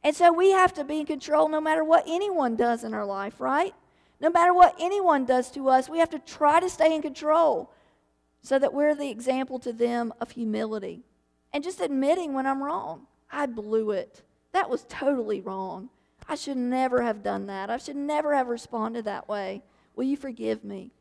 And 0.03 0.15
so 0.15 0.33
we 0.33 0.51
have 0.51 0.73
to 0.73 0.83
be 0.83 0.99
in 0.99 1.05
control 1.05 1.47
no 1.47 1.61
matter 1.61 1.83
what 1.83 2.03
anyone 2.07 2.55
does 2.55 2.83
in 2.83 2.93
our 2.93 3.05
life, 3.05 3.39
right? 3.39 3.73
No 4.19 4.29
matter 4.29 4.53
what 4.53 4.75
anyone 4.79 5.25
does 5.25 5.51
to 5.51 5.69
us, 5.69 5.87
we 5.87 5.99
have 5.99 6.09
to 6.09 6.19
try 6.19 6.59
to 6.59 6.69
stay 6.69 6.95
in 6.95 7.01
control 7.01 7.71
so 8.41 8.57
that 8.57 8.73
we're 8.73 8.95
the 8.95 9.09
example 9.09 9.59
to 9.59 9.71
them 9.71 10.13
of 10.19 10.31
humility 10.31 11.03
and 11.53 11.63
just 11.63 11.81
admitting 11.81 12.33
when 12.33 12.47
I'm 12.47 12.63
wrong. 12.63 13.07
I 13.31 13.45
blew 13.45 13.91
it. 13.91 14.23
That 14.53 14.69
was 14.69 14.85
totally 14.89 15.41
wrong. 15.41 15.89
I 16.27 16.35
should 16.35 16.57
never 16.57 17.01
have 17.01 17.23
done 17.23 17.47
that. 17.47 17.69
I 17.69 17.77
should 17.77 17.95
never 17.95 18.35
have 18.35 18.47
responded 18.47 19.05
that 19.05 19.29
way. 19.29 19.63
Will 19.95 20.03
you 20.03 20.17
forgive 20.17 20.63
me? 20.63 20.91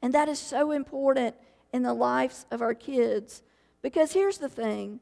And 0.00 0.14
that 0.14 0.28
is 0.28 0.38
so 0.38 0.70
important 0.70 1.34
in 1.72 1.82
the 1.82 1.94
lives 1.94 2.46
of 2.50 2.62
our 2.62 2.74
kids. 2.74 3.42
Because 3.82 4.12
here's 4.12 4.38
the 4.38 4.48
thing 4.48 5.00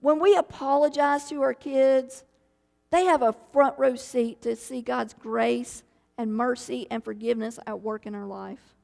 when 0.00 0.18
we 0.18 0.34
apologize 0.34 1.28
to 1.28 1.42
our 1.42 1.52
kids, 1.52 2.24
they 2.90 3.04
have 3.04 3.22
a 3.22 3.34
front 3.52 3.78
row 3.78 3.96
seat 3.96 4.40
to 4.42 4.56
see 4.56 4.80
God's 4.80 5.14
grace 5.14 5.82
and 6.16 6.34
mercy 6.34 6.86
and 6.90 7.04
forgiveness 7.04 7.58
at 7.66 7.80
work 7.80 8.06
in 8.06 8.14
our 8.14 8.26
life. 8.26 8.74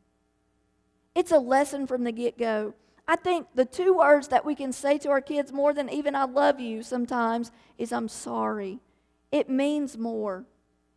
It's 1.14 1.32
a 1.32 1.38
lesson 1.38 1.86
from 1.86 2.04
the 2.04 2.12
get 2.12 2.38
go. 2.38 2.74
I 3.08 3.16
think 3.16 3.46
the 3.54 3.64
two 3.64 3.94
words 3.94 4.28
that 4.28 4.44
we 4.44 4.54
can 4.54 4.72
say 4.72 4.98
to 4.98 5.10
our 5.10 5.20
kids 5.20 5.52
more 5.52 5.72
than 5.72 5.88
even 5.88 6.14
I 6.14 6.24
love 6.24 6.60
you 6.60 6.82
sometimes 6.82 7.52
is 7.78 7.92
I'm 7.92 8.08
sorry 8.08 8.80
it 9.30 9.48
means 9.48 9.98
more. 9.98 10.44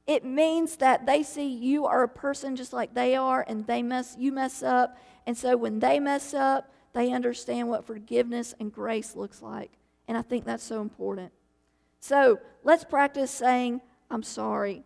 It 0.07 0.25
means 0.25 0.77
that 0.77 1.05
they 1.05 1.21
see 1.23 1.47
you 1.47 1.85
are 1.85 2.03
a 2.03 2.09
person 2.09 2.55
just 2.55 2.73
like 2.73 2.93
they 2.93 3.15
are 3.15 3.45
and 3.47 3.67
they 3.67 3.83
mess 3.83 4.15
you 4.17 4.31
mess 4.31 4.63
up. 4.63 4.97
And 5.27 5.37
so 5.37 5.55
when 5.55 5.79
they 5.79 5.99
mess 5.99 6.33
up, 6.33 6.73
they 6.93 7.11
understand 7.11 7.69
what 7.69 7.85
forgiveness 7.85 8.55
and 8.59 8.73
grace 8.73 9.15
looks 9.15 9.41
like. 9.41 9.71
And 10.07 10.17
I 10.17 10.23
think 10.23 10.45
that's 10.45 10.63
so 10.63 10.81
important. 10.81 11.31
So 11.99 12.39
let's 12.63 12.83
practice 12.83 13.29
saying, 13.29 13.81
I'm 14.09 14.23
sorry. 14.23 14.83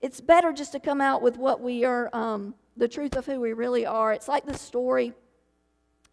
It's 0.00 0.20
better 0.20 0.52
just 0.52 0.72
to 0.72 0.80
come 0.80 1.00
out 1.00 1.22
with 1.22 1.36
what 1.36 1.60
we 1.60 1.84
are, 1.84 2.08
um, 2.12 2.54
the 2.76 2.86
truth 2.86 3.16
of 3.16 3.26
who 3.26 3.40
we 3.40 3.52
really 3.52 3.84
are. 3.84 4.12
It's 4.12 4.28
like 4.28 4.46
the 4.46 4.56
story 4.56 5.14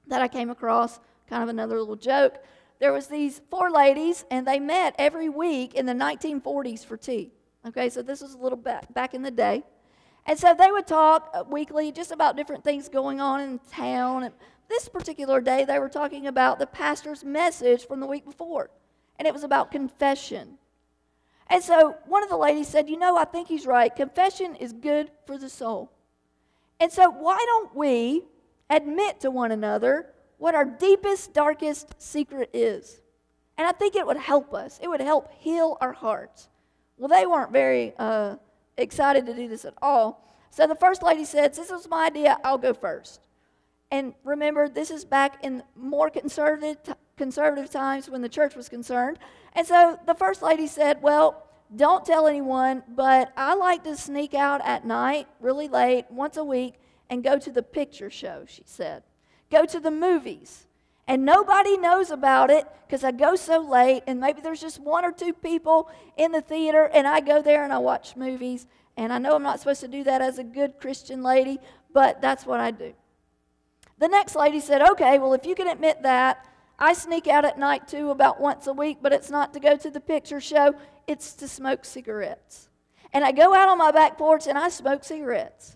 that 0.07 0.21
I 0.21 0.27
came 0.27 0.49
across, 0.49 0.99
kind 1.29 1.43
of 1.43 1.49
another 1.49 1.77
little 1.77 1.95
joke 1.95 2.43
there 2.79 2.91
was 2.91 3.07
these 3.07 3.41
four 3.49 3.71
ladies, 3.71 4.25
and 4.29 4.45
they 4.45 4.59
met 4.59 4.95
every 4.97 5.29
week 5.29 5.73
in 5.75 5.85
the 5.85 5.93
1940s 5.93 6.85
for 6.85 6.97
tea. 6.97 7.31
Okay, 7.65 7.89
so 7.89 8.01
this 8.01 8.21
was 8.21 8.33
a 8.33 8.37
little 8.37 8.57
back, 8.57 8.93
back 8.93 9.13
in 9.13 9.21
the 9.21 9.31
day. 9.31 9.63
And 10.25 10.37
so 10.37 10.53
they 10.53 10.71
would 10.71 10.87
talk 10.87 11.29
uh, 11.33 11.43
weekly 11.49 11.91
just 11.91 12.11
about 12.11 12.35
different 12.35 12.63
things 12.63 12.89
going 12.89 13.21
on 13.21 13.41
in 13.41 13.59
town. 13.71 14.23
And 14.23 14.33
this 14.67 14.89
particular 14.89 15.39
day, 15.39 15.65
they 15.65 15.79
were 15.79 15.89
talking 15.89 16.27
about 16.27 16.59
the 16.59 16.67
pastor's 16.67 17.23
message 17.23 17.87
from 17.87 17.99
the 17.99 18.07
week 18.07 18.25
before, 18.25 18.69
and 19.17 19.27
it 19.27 19.33
was 19.33 19.43
about 19.43 19.71
confession. 19.71 20.57
And 21.47 21.63
so 21.63 21.95
one 22.07 22.23
of 22.23 22.29
the 22.29 22.37
ladies 22.37 22.67
said, 22.67 22.89
You 22.89 22.97
know, 22.97 23.17
I 23.17 23.25
think 23.25 23.47
he's 23.47 23.65
right. 23.65 23.95
Confession 23.95 24.55
is 24.55 24.73
good 24.73 25.11
for 25.25 25.37
the 25.37 25.49
soul. 25.49 25.91
And 26.79 26.91
so 26.91 27.09
why 27.09 27.37
don't 27.45 27.75
we 27.75 28.23
admit 28.69 29.21
to 29.21 29.31
one 29.31 29.51
another 29.51 30.07
what 30.37 30.55
our 30.55 30.65
deepest, 30.65 31.33
darkest 31.33 31.95
secret 31.97 32.49
is. 32.53 33.01
And 33.57 33.67
I 33.67 33.71
think 33.71 33.95
it 33.95 34.05
would 34.05 34.17
help 34.17 34.53
us. 34.53 34.79
It 34.81 34.87
would 34.87 35.01
help 35.01 35.31
heal 35.39 35.77
our 35.81 35.93
hearts. 35.93 36.49
Well, 36.97 37.07
they 37.07 37.25
weren't 37.25 37.51
very 37.51 37.93
uh, 37.97 38.35
excited 38.77 39.25
to 39.25 39.33
do 39.33 39.47
this 39.47 39.65
at 39.65 39.73
all. 39.81 40.27
So 40.49 40.67
the 40.67 40.75
first 40.75 41.03
lady 41.03 41.25
said, 41.25 41.53
This 41.53 41.71
was 41.71 41.87
my 41.87 42.07
idea, 42.07 42.37
I'll 42.43 42.57
go 42.57 42.73
first. 42.73 43.21
And 43.91 44.13
remember, 44.23 44.67
this 44.67 44.91
is 44.91 45.05
back 45.05 45.43
in 45.43 45.63
more 45.75 46.09
conservative, 46.09 46.77
conservative 47.17 47.69
times 47.69 48.09
when 48.09 48.21
the 48.21 48.29
church 48.29 48.55
was 48.55 48.67
concerned. 48.67 49.19
And 49.53 49.65
so 49.65 49.99
the 50.05 50.15
first 50.15 50.41
lady 50.41 50.67
said, 50.67 51.01
Well, 51.01 51.43
don't 51.75 52.05
tell 52.05 52.27
anyone, 52.27 52.83
but 52.89 53.31
I 53.35 53.55
like 53.55 53.83
to 53.85 53.95
sneak 53.95 54.33
out 54.33 54.61
at 54.65 54.85
night, 54.85 55.27
really 55.39 55.67
late, 55.67 56.05
once 56.09 56.37
a 56.37 56.43
week, 56.43 56.75
and 57.09 57.23
go 57.23 57.37
to 57.37 57.51
the 57.51 57.63
picture 57.63 58.09
show, 58.09 58.45
she 58.47 58.63
said 58.65 59.03
go 59.51 59.65
to 59.65 59.79
the 59.79 59.91
movies. 59.91 60.65
And 61.07 61.23
nobody 61.23 61.77
knows 61.77 62.09
about 62.09 62.49
it 62.49 62.65
because 62.87 63.03
I 63.03 63.11
go 63.11 63.35
so 63.35 63.59
late, 63.59 64.03
and 64.07 64.19
maybe 64.19 64.41
there's 64.41 64.61
just 64.61 64.79
one 64.79 65.05
or 65.05 65.11
two 65.11 65.33
people 65.33 65.89
in 66.17 66.31
the 66.31 66.41
theater, 66.41 66.89
and 66.93 67.07
I 67.07 67.19
go 67.19 67.41
there 67.41 67.63
and 67.63 67.71
I 67.71 67.77
watch 67.77 68.15
movies. 68.15 68.65
And 68.97 69.13
I 69.13 69.17
know 69.17 69.35
I'm 69.35 69.43
not 69.43 69.59
supposed 69.59 69.81
to 69.81 69.87
do 69.87 70.03
that 70.05 70.21
as 70.21 70.39
a 70.39 70.43
good 70.43 70.79
Christian 70.79 71.21
lady, 71.21 71.59
but 71.93 72.21
that's 72.21 72.45
what 72.45 72.59
I 72.59 72.71
do. 72.71 72.93
The 73.97 74.07
next 74.07 74.35
lady 74.35 74.59
said, 74.59 74.81
Okay, 74.81 75.19
well, 75.19 75.33
if 75.33 75.45
you 75.45 75.55
can 75.55 75.67
admit 75.67 76.03
that, 76.03 76.45
I 76.77 76.93
sneak 76.93 77.27
out 77.27 77.45
at 77.45 77.57
night 77.57 77.87
too 77.87 78.09
about 78.09 78.41
once 78.41 78.67
a 78.67 78.73
week, 78.73 78.97
but 79.01 79.13
it's 79.13 79.29
not 79.29 79.53
to 79.53 79.59
go 79.59 79.77
to 79.77 79.89
the 79.89 79.99
picture 79.99 80.41
show, 80.41 80.75
it's 81.07 81.33
to 81.35 81.47
smoke 81.47 81.85
cigarettes. 81.85 82.69
And 83.13 83.23
I 83.23 83.31
go 83.31 83.53
out 83.53 83.69
on 83.69 83.77
my 83.77 83.91
back 83.91 84.17
porch 84.17 84.47
and 84.47 84.57
I 84.57 84.69
smoke 84.69 85.03
cigarettes. 85.03 85.74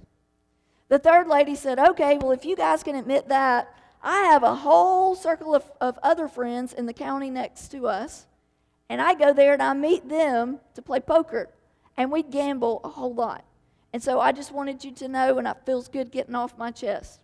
The 0.90 1.00
third 1.00 1.28
lady 1.28 1.56
said, 1.56 1.80
Okay, 1.80 2.18
well, 2.18 2.32
if 2.32 2.44
you 2.44 2.56
guys 2.56 2.84
can 2.84 2.96
admit 2.96 3.30
that, 3.30 3.74
I 4.02 4.22
have 4.24 4.44
a 4.44 4.56
whole 4.56 5.16
circle 5.16 5.56
of, 5.56 5.64
of 5.80 5.98
other 6.04 6.28
friends 6.28 6.74
in 6.74 6.86
the 6.86 6.94
county 6.94 7.30
next 7.30 7.70
to 7.70 7.88
us, 7.88 8.26
and 8.90 9.02
I 9.02 9.14
go 9.14 9.34
there 9.34 9.54
and 9.54 9.62
I 9.62 9.74
meet 9.74 10.10
them 10.10 10.60
to 10.74 10.82
play 10.82 11.00
poker, 11.00 11.50
and 11.96 12.12
we 12.12 12.24
gamble 12.24 12.82
a 12.84 12.90
whole 12.90 13.14
lot. 13.14 13.46
And 13.94 14.02
so 14.02 14.20
I 14.20 14.32
just 14.32 14.52
wanted 14.52 14.84
you 14.84 14.92
to 14.94 15.08
know, 15.08 15.38
and 15.38 15.48
it 15.48 15.58
feels 15.66 15.88
good 15.88 16.12
getting 16.12 16.36
off 16.36 16.58
my 16.58 16.72
chest. 16.72 17.20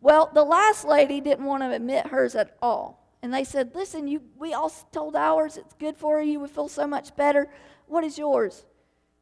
Well, 0.00 0.30
the 0.32 0.44
last 0.44 0.84
lady 0.84 1.20
didn't 1.20 1.44
want 1.44 1.62
to 1.62 1.72
admit 1.72 2.08
hers 2.08 2.34
at 2.34 2.56
all. 2.60 3.02
And 3.22 3.32
they 3.32 3.44
said, 3.44 3.74
Listen, 3.74 4.06
you, 4.06 4.22
we 4.38 4.52
all 4.52 4.70
told 4.92 5.16
ours. 5.16 5.56
It's 5.56 5.74
good 5.74 5.96
for 5.96 6.20
you. 6.20 6.40
We 6.40 6.48
feel 6.48 6.68
so 6.68 6.86
much 6.86 7.16
better. 7.16 7.48
What 7.86 8.04
is 8.04 8.18
yours? 8.18 8.64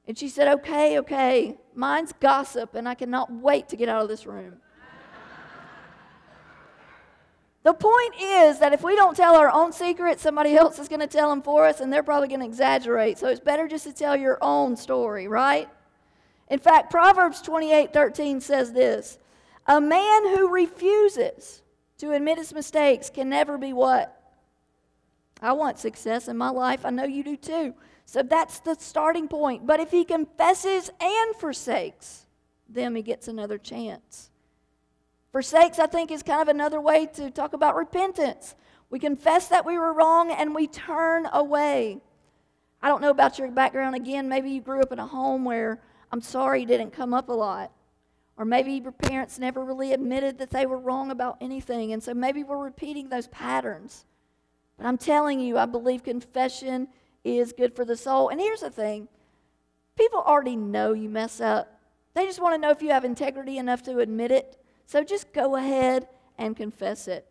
And 0.07 0.19
she 0.19 0.29
said, 0.29 0.49
Okay, 0.49 0.99
okay, 0.99 1.57
mine's 1.75 2.13
gossip, 2.21 2.75
and 2.75 2.89
I 2.89 2.95
cannot 2.95 3.33
wait 3.33 3.69
to 3.71 3.77
get 3.77 3.89
out 3.89 4.03
of 4.03 4.09
this 4.09 4.27
room. 4.27 4.57
the 7.63 7.73
point 7.73 8.15
is 8.21 8.59
that 8.59 8.73
if 8.73 8.83
we 8.83 8.95
don't 8.97 9.17
tell 9.17 9.35
our 9.35 9.51
own 9.51 9.73
secrets, 9.73 10.23
somebody 10.23 10.57
else 10.57 10.79
is 10.79 10.89
going 10.89 11.01
to 11.01 11.07
tell 11.07 11.31
them 11.31 11.43
for 11.43 11.67
us, 11.67 11.81
and 11.81 11.93
they're 11.93 12.03
probably 12.03 12.29
going 12.29 12.41
to 12.41 12.47
exaggerate. 12.47 13.19
So 13.19 13.29
it's 13.29 13.41
better 13.41 13.67
just 13.67 13.85
to 13.85 13.93
tell 13.93 14.17
your 14.17 14.39
own 14.43 14.77
story, 14.77 15.27
right? 15.29 15.69
In 16.49 16.59
fact, 16.59 16.91
Proverbs 16.91 17.41
28 17.41 17.93
13 17.93 18.41
says 18.41 18.73
this 18.73 19.19
A 19.67 19.81
man 19.81 20.37
who 20.37 20.53
refuses 20.53 21.63
to 21.99 22.13
admit 22.13 22.39
his 22.39 22.53
mistakes 22.53 23.09
can 23.09 23.29
never 23.29 23.57
be 23.57 23.73
what? 23.73 24.21
I 25.41 25.53
want 25.53 25.79
success 25.79 26.29
in 26.29 26.37
my 26.37 26.51
life. 26.51 26.85
I 26.85 26.91
know 26.91 27.05
you 27.05 27.25
do 27.25 27.37
too. 27.37 27.75
So 28.05 28.23
that's 28.23 28.61
the 28.61 28.77
starting 28.79 29.29
point. 29.29 29.67
But 29.67 29.81
if 29.81 29.91
he 29.91 30.05
confesses 30.05 30.91
and 31.01 31.37
forsakes, 31.37 32.27
then 32.69 32.95
he 32.95 33.03
gets 33.03 33.29
another 33.29 33.59
chance. 33.59 34.31
Forsakes, 35.33 35.79
I 35.79 35.87
think, 35.87 36.11
is 36.11 36.23
kind 36.23 36.41
of 36.41 36.49
another 36.49 36.81
way 36.81 37.07
to 37.15 37.31
talk 37.31 37.55
about 37.55 37.75
repentance. 37.75 38.55
We 38.91 38.99
confess 38.99 39.49
that 39.49 39.67
we 39.67 39.79
were 39.79 39.93
wrong 39.93 40.31
and 40.31 40.55
we 40.55 40.67
turn 40.67 41.27
away. 41.33 42.01
I 42.81 42.89
don't 42.89 43.01
know 43.01 43.11
about 43.11 43.39
your 43.39 43.51
background 43.51 43.97
again. 43.97 44.29
Maybe 44.29 44.51
you 44.51 44.61
grew 44.61 44.81
up 44.81 44.93
in 44.93 44.99
a 44.99 45.07
home 45.07 45.45
where 45.45 45.81
I'm 46.13 46.21
sorry 46.21 46.65
didn't 46.65 46.93
come 46.93 47.13
up 47.15 47.29
a 47.29 47.33
lot. 47.33 47.73
Or 48.37 48.45
maybe 48.45 48.75
your 48.75 48.93
parents 48.93 49.39
never 49.39 49.65
really 49.65 49.93
admitted 49.93 50.39
that 50.39 50.51
they 50.51 50.67
were 50.67 50.79
wrong 50.79 51.11
about 51.11 51.39
anything. 51.41 51.93
And 51.93 52.03
so 52.03 52.15
maybe 52.15 52.45
we're 52.45 52.63
repeating 52.63 53.09
those 53.09 53.29
patterns. 53.29 54.05
But 54.77 54.87
I'm 54.87 54.99
telling 54.99 55.41
you, 55.41 55.57
I 55.57 55.67
believe 55.67 56.03
confession 56.03 56.89
is 57.25 57.53
good 57.53 57.75
for 57.75 57.85
the 57.85 57.97
soul. 57.97 58.29
And 58.29 58.41
here's 58.41 58.61
the 58.61 58.71
thing 58.71 59.09
people 59.97 60.21
already 60.21 60.57
know 60.57 60.93
you 60.93 61.09
mess 61.09 61.41
up, 61.41 61.81
they 62.15 62.27
just 62.27 62.41
want 62.41 62.55
to 62.55 62.61
know 62.61 62.71
if 62.71 62.83
you 62.83 62.91
have 62.91 63.05
integrity 63.05 63.59
enough 63.59 63.83
to 63.85 63.99
admit 63.99 64.31
it. 64.31 64.59
So 64.87 65.03
just 65.03 65.33
go 65.33 65.57
ahead 65.57 66.07
and 66.39 66.57
confess 66.57 67.09
it. 67.09 67.27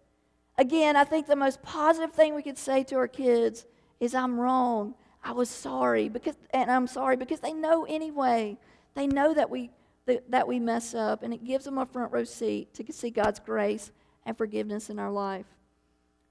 Again, 0.58 0.96
I 0.96 1.04
think 1.04 1.28
the 1.28 1.36
most 1.36 1.62
positive 1.62 2.14
thing 2.14 2.36
we 2.36 2.44
could 2.44 2.58
say 2.58 2.84
to 2.86 2.96
our 2.96 3.08
kids 3.08 3.66
is, 4.00 4.14
I'm 4.14 4.40
wrong. 4.40 4.96
I 5.24 5.32
was 5.32 5.50
sorry 5.50 6.10
because 6.10 6.36
and 6.52 6.70
I'm 6.70 6.88
sorry 6.88 7.16
because 7.16 7.40
they 7.40 7.54
know 7.54 7.86
anyway. 7.86 8.58
They 8.94 9.08
know 9.08 9.34
that 9.34 9.50
we 9.50 9.72
that, 10.06 10.48
we 10.48 10.60
mess 10.60 10.94
up 10.94 11.24
and 11.24 11.34
it 11.34 11.46
gives 11.46 11.64
them 11.64 11.78
a 11.78 11.86
front 11.86 12.12
row 12.12 12.26
seat 12.26 12.74
to 12.74 12.92
see 12.92 13.10
God's 13.10 13.40
grace 13.40 13.92
and 14.26 14.38
forgiveness 14.38 14.90
in 14.90 15.00
our 15.00 15.12
life. 15.12 15.46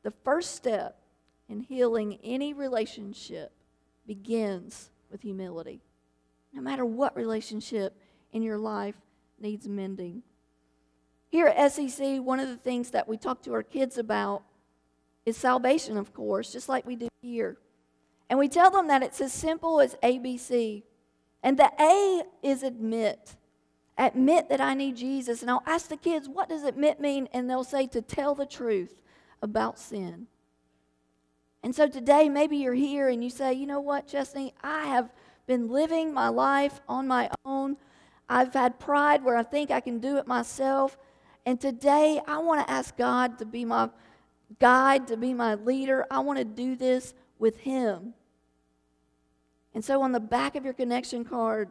The 0.02 0.10
first 0.10 0.54
step 0.54 0.98
in 1.52 1.60
healing 1.60 2.18
any 2.24 2.54
relationship 2.54 3.52
begins 4.06 4.90
with 5.10 5.20
humility. 5.20 5.82
No 6.52 6.62
matter 6.62 6.84
what 6.84 7.14
relationship 7.14 7.96
in 8.32 8.42
your 8.42 8.58
life 8.58 8.96
needs 9.38 9.68
mending. 9.68 10.22
Here 11.28 11.46
at 11.46 11.56
SCC, 11.56 12.20
one 12.20 12.40
of 12.40 12.48
the 12.48 12.56
things 12.56 12.90
that 12.90 13.06
we 13.06 13.16
talk 13.16 13.42
to 13.42 13.52
our 13.52 13.62
kids 13.62 13.98
about 13.98 14.42
is 15.24 15.36
salvation, 15.36 15.96
of 15.96 16.12
course, 16.12 16.52
just 16.52 16.68
like 16.68 16.86
we 16.86 16.96
do 16.96 17.08
here. 17.20 17.58
And 18.28 18.38
we 18.38 18.48
tell 18.48 18.70
them 18.70 18.88
that 18.88 19.02
it's 19.02 19.20
as 19.20 19.32
simple 19.32 19.80
as 19.80 19.94
ABC. 20.02 20.82
And 21.42 21.58
the 21.58 21.70
A 21.78 22.22
is 22.42 22.62
admit. 22.62 23.36
Admit 23.98 24.48
that 24.48 24.60
I 24.60 24.74
need 24.74 24.96
Jesus. 24.96 25.42
And 25.42 25.50
I'll 25.50 25.62
ask 25.66 25.88
the 25.88 25.96
kids, 25.96 26.28
what 26.28 26.48
does 26.48 26.62
admit 26.64 26.98
mean? 26.98 27.28
And 27.32 27.48
they'll 27.48 27.64
say 27.64 27.86
to 27.88 28.00
tell 28.00 28.34
the 28.34 28.46
truth 28.46 29.02
about 29.42 29.78
sin. 29.78 30.28
And 31.62 31.74
so 31.74 31.88
today, 31.88 32.28
maybe 32.28 32.56
you're 32.56 32.74
here 32.74 33.08
and 33.08 33.22
you 33.22 33.30
say, 33.30 33.52
you 33.52 33.66
know 33.66 33.80
what, 33.80 34.08
Chesney, 34.08 34.52
I 34.62 34.86
have 34.86 35.10
been 35.46 35.68
living 35.68 36.12
my 36.12 36.28
life 36.28 36.80
on 36.88 37.06
my 37.06 37.30
own. 37.44 37.76
I've 38.28 38.54
had 38.54 38.80
pride 38.80 39.22
where 39.22 39.36
I 39.36 39.42
think 39.42 39.70
I 39.70 39.80
can 39.80 40.00
do 40.00 40.16
it 40.16 40.26
myself. 40.26 40.98
And 41.46 41.60
today, 41.60 42.20
I 42.26 42.38
want 42.38 42.66
to 42.66 42.72
ask 42.72 42.96
God 42.96 43.38
to 43.38 43.44
be 43.44 43.64
my 43.64 43.90
guide, 44.58 45.06
to 45.08 45.16
be 45.16 45.34
my 45.34 45.54
leader. 45.54 46.06
I 46.10 46.20
want 46.20 46.38
to 46.38 46.44
do 46.44 46.76
this 46.76 47.14
with 47.38 47.58
Him. 47.58 48.14
And 49.74 49.84
so, 49.84 50.02
on 50.02 50.12
the 50.12 50.20
back 50.20 50.56
of 50.56 50.64
your 50.64 50.74
connection 50.74 51.24
card, 51.24 51.70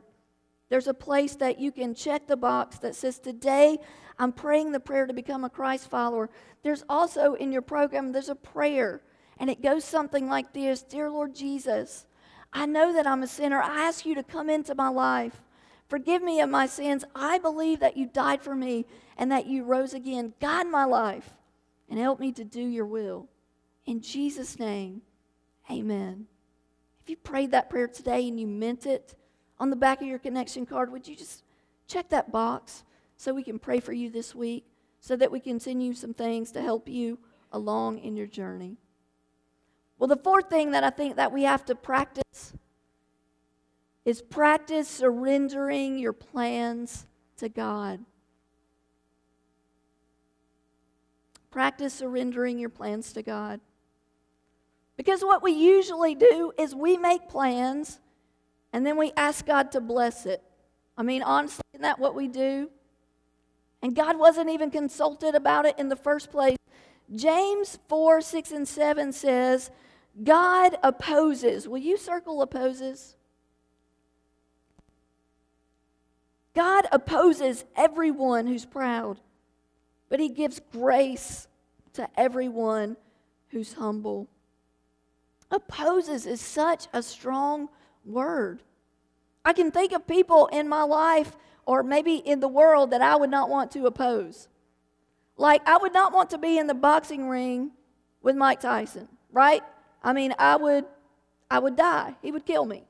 there's 0.69 0.87
a 0.87 0.93
place 0.93 1.35
that 1.35 1.59
you 1.59 1.71
can 1.71 1.93
check 1.93 2.27
the 2.27 2.37
box 2.37 2.79
that 2.79 2.95
says, 2.95 3.19
Today 3.19 3.77
I'm 4.17 4.31
praying 4.31 4.71
the 4.71 4.79
prayer 4.79 5.05
to 5.05 5.13
become 5.13 5.43
a 5.43 5.49
Christ 5.49 5.89
follower. 5.89 6.29
There's 6.63 6.83
also 6.87 7.33
in 7.33 7.51
your 7.51 7.61
program, 7.61 8.11
there's 8.11 8.29
a 8.29 8.35
prayer 8.35 9.01
and 9.41 9.49
it 9.49 9.63
goes 9.63 9.83
something 9.83 10.29
like 10.29 10.53
this 10.53 10.83
Dear 10.83 11.09
Lord 11.09 11.33
Jesus, 11.33 12.05
I 12.53 12.67
know 12.67 12.93
that 12.93 13.07
I'm 13.07 13.23
a 13.23 13.27
sinner. 13.27 13.59
I 13.59 13.81
ask 13.81 14.05
you 14.05 14.13
to 14.13 14.23
come 14.23 14.51
into 14.51 14.75
my 14.75 14.89
life. 14.89 15.41
Forgive 15.87 16.21
me 16.21 16.39
of 16.41 16.49
my 16.49 16.67
sins. 16.67 17.03
I 17.15 17.39
believe 17.39 17.79
that 17.79 17.97
you 17.97 18.05
died 18.05 18.43
for 18.43 18.53
me 18.53 18.85
and 19.17 19.31
that 19.31 19.47
you 19.47 19.63
rose 19.63 19.95
again. 19.95 20.35
Guide 20.39 20.67
my 20.67 20.85
life 20.85 21.33
and 21.89 21.97
help 21.97 22.19
me 22.19 22.31
to 22.33 22.43
do 22.45 22.61
your 22.61 22.85
will. 22.85 23.29
In 23.87 23.99
Jesus' 23.99 24.59
name, 24.59 25.01
amen. 25.71 26.27
If 27.01 27.09
you 27.09 27.17
prayed 27.17 27.49
that 27.49 27.69
prayer 27.69 27.87
today 27.87 28.27
and 28.27 28.39
you 28.39 28.45
meant 28.45 28.85
it, 28.85 29.15
on 29.59 29.71
the 29.71 29.75
back 29.75 30.01
of 30.01 30.07
your 30.07 30.19
connection 30.19 30.67
card, 30.67 30.91
would 30.91 31.07
you 31.07 31.15
just 31.15 31.43
check 31.87 32.09
that 32.09 32.31
box 32.31 32.83
so 33.17 33.33
we 33.33 33.43
can 33.43 33.57
pray 33.57 33.79
for 33.79 33.91
you 33.91 34.11
this 34.11 34.35
week 34.35 34.65
so 34.99 35.15
that 35.15 35.31
we 35.31 35.39
continue 35.39 35.95
some 35.95 36.13
things 36.13 36.51
to 36.51 36.61
help 36.61 36.87
you 36.87 37.17
along 37.51 37.97
in 37.97 38.15
your 38.15 38.27
journey? 38.27 38.77
Well, 40.01 40.07
the 40.07 40.15
fourth 40.15 40.49
thing 40.49 40.71
that 40.71 40.83
I 40.83 40.89
think 40.89 41.17
that 41.17 41.31
we 41.31 41.43
have 41.43 41.63
to 41.65 41.75
practice 41.75 42.53
is 44.03 44.19
practice 44.19 44.87
surrendering 44.87 45.99
your 45.99 46.11
plans 46.11 47.05
to 47.37 47.47
God. 47.47 47.99
Practice 51.51 51.93
surrendering 51.93 52.57
your 52.57 52.69
plans 52.69 53.13
to 53.13 53.21
God. 53.21 53.59
Because 54.97 55.21
what 55.21 55.43
we 55.43 55.51
usually 55.51 56.15
do 56.15 56.51
is 56.57 56.73
we 56.73 56.97
make 56.97 57.29
plans 57.29 57.99
and 58.73 58.83
then 58.83 58.97
we 58.97 59.11
ask 59.15 59.45
God 59.45 59.71
to 59.73 59.79
bless 59.79 60.25
it. 60.25 60.41
I 60.97 61.03
mean, 61.03 61.21
honestly, 61.21 61.61
isn't 61.75 61.83
that 61.83 61.99
what 61.99 62.15
we 62.15 62.27
do? 62.27 62.71
And 63.83 63.95
God 63.95 64.17
wasn't 64.17 64.49
even 64.49 64.71
consulted 64.71 65.35
about 65.35 65.67
it 65.67 65.77
in 65.77 65.89
the 65.89 65.95
first 65.95 66.31
place. 66.31 66.57
James 67.15 67.77
4 67.87 68.21
6 68.21 68.51
and 68.51 68.67
7 68.67 69.13
says, 69.13 69.69
God 70.23 70.77
opposes. 70.83 71.67
Will 71.67 71.77
you 71.77 71.97
circle 71.97 72.41
opposes? 72.41 73.15
God 76.53 76.85
opposes 76.91 77.63
everyone 77.75 78.47
who's 78.47 78.65
proud, 78.65 79.19
but 80.09 80.19
he 80.19 80.29
gives 80.29 80.59
grace 80.71 81.47
to 81.93 82.09
everyone 82.19 82.97
who's 83.49 83.73
humble. 83.73 84.27
Opposes 85.49 86.25
is 86.25 86.41
such 86.41 86.87
a 86.93 87.01
strong 87.01 87.69
word. 88.05 88.63
I 89.43 89.53
can 89.53 89.71
think 89.71 89.91
of 89.91 90.07
people 90.07 90.47
in 90.47 90.67
my 90.67 90.83
life 90.83 91.35
or 91.65 91.83
maybe 91.83 92.15
in 92.15 92.39
the 92.39 92.47
world 92.47 92.91
that 92.91 93.01
I 93.01 93.15
would 93.15 93.29
not 93.29 93.49
want 93.49 93.71
to 93.71 93.85
oppose. 93.85 94.47
Like, 95.37 95.67
I 95.67 95.77
would 95.77 95.93
not 95.93 96.13
want 96.13 96.29
to 96.31 96.37
be 96.37 96.57
in 96.57 96.67
the 96.67 96.73
boxing 96.73 97.27
ring 97.27 97.71
with 98.21 98.35
Mike 98.35 98.59
Tyson, 98.59 99.07
right? 99.31 99.63
I 100.03 100.13
mean, 100.13 100.33
I 100.39 100.55
would, 100.55 100.85
I 101.49 101.59
would 101.59 101.75
die. 101.75 102.15
He 102.21 102.31
would 102.31 102.45
kill 102.45 102.65
me. 102.65 102.85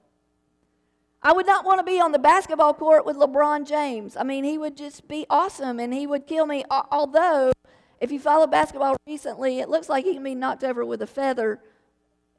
I 1.24 1.34
would 1.34 1.46
not 1.46 1.66
want 1.66 1.80
to 1.80 1.84
be 1.84 2.00
on 2.00 2.12
the 2.12 2.20
basketball 2.20 2.74
court 2.74 3.06
with 3.06 3.16
LeBron 3.16 3.68
James. 3.68 4.18
I 4.18 4.24
mean, 4.24 4.44
he 4.44 4.58
would 4.58 4.76
just 4.76 5.08
be 5.08 5.26
awesome 5.30 5.80
and 5.80 5.94
he 5.94 6.08
would 6.08 6.26
kill 6.26 6.48
me. 6.48 6.64
Although, 6.72 7.52
if 8.00 8.12
you 8.12 8.20
follow 8.20 8.48
basketball 8.48 8.98
recently, 9.06 9.60
it 9.60 9.70
looks 9.70 9.88
like 9.88 10.04
he 10.04 10.14
can 10.14 10.24
be 10.24 10.34
knocked 10.34 10.64
over 10.64 10.84
with 10.84 11.02
a 11.04 11.08
feather. 11.08 11.60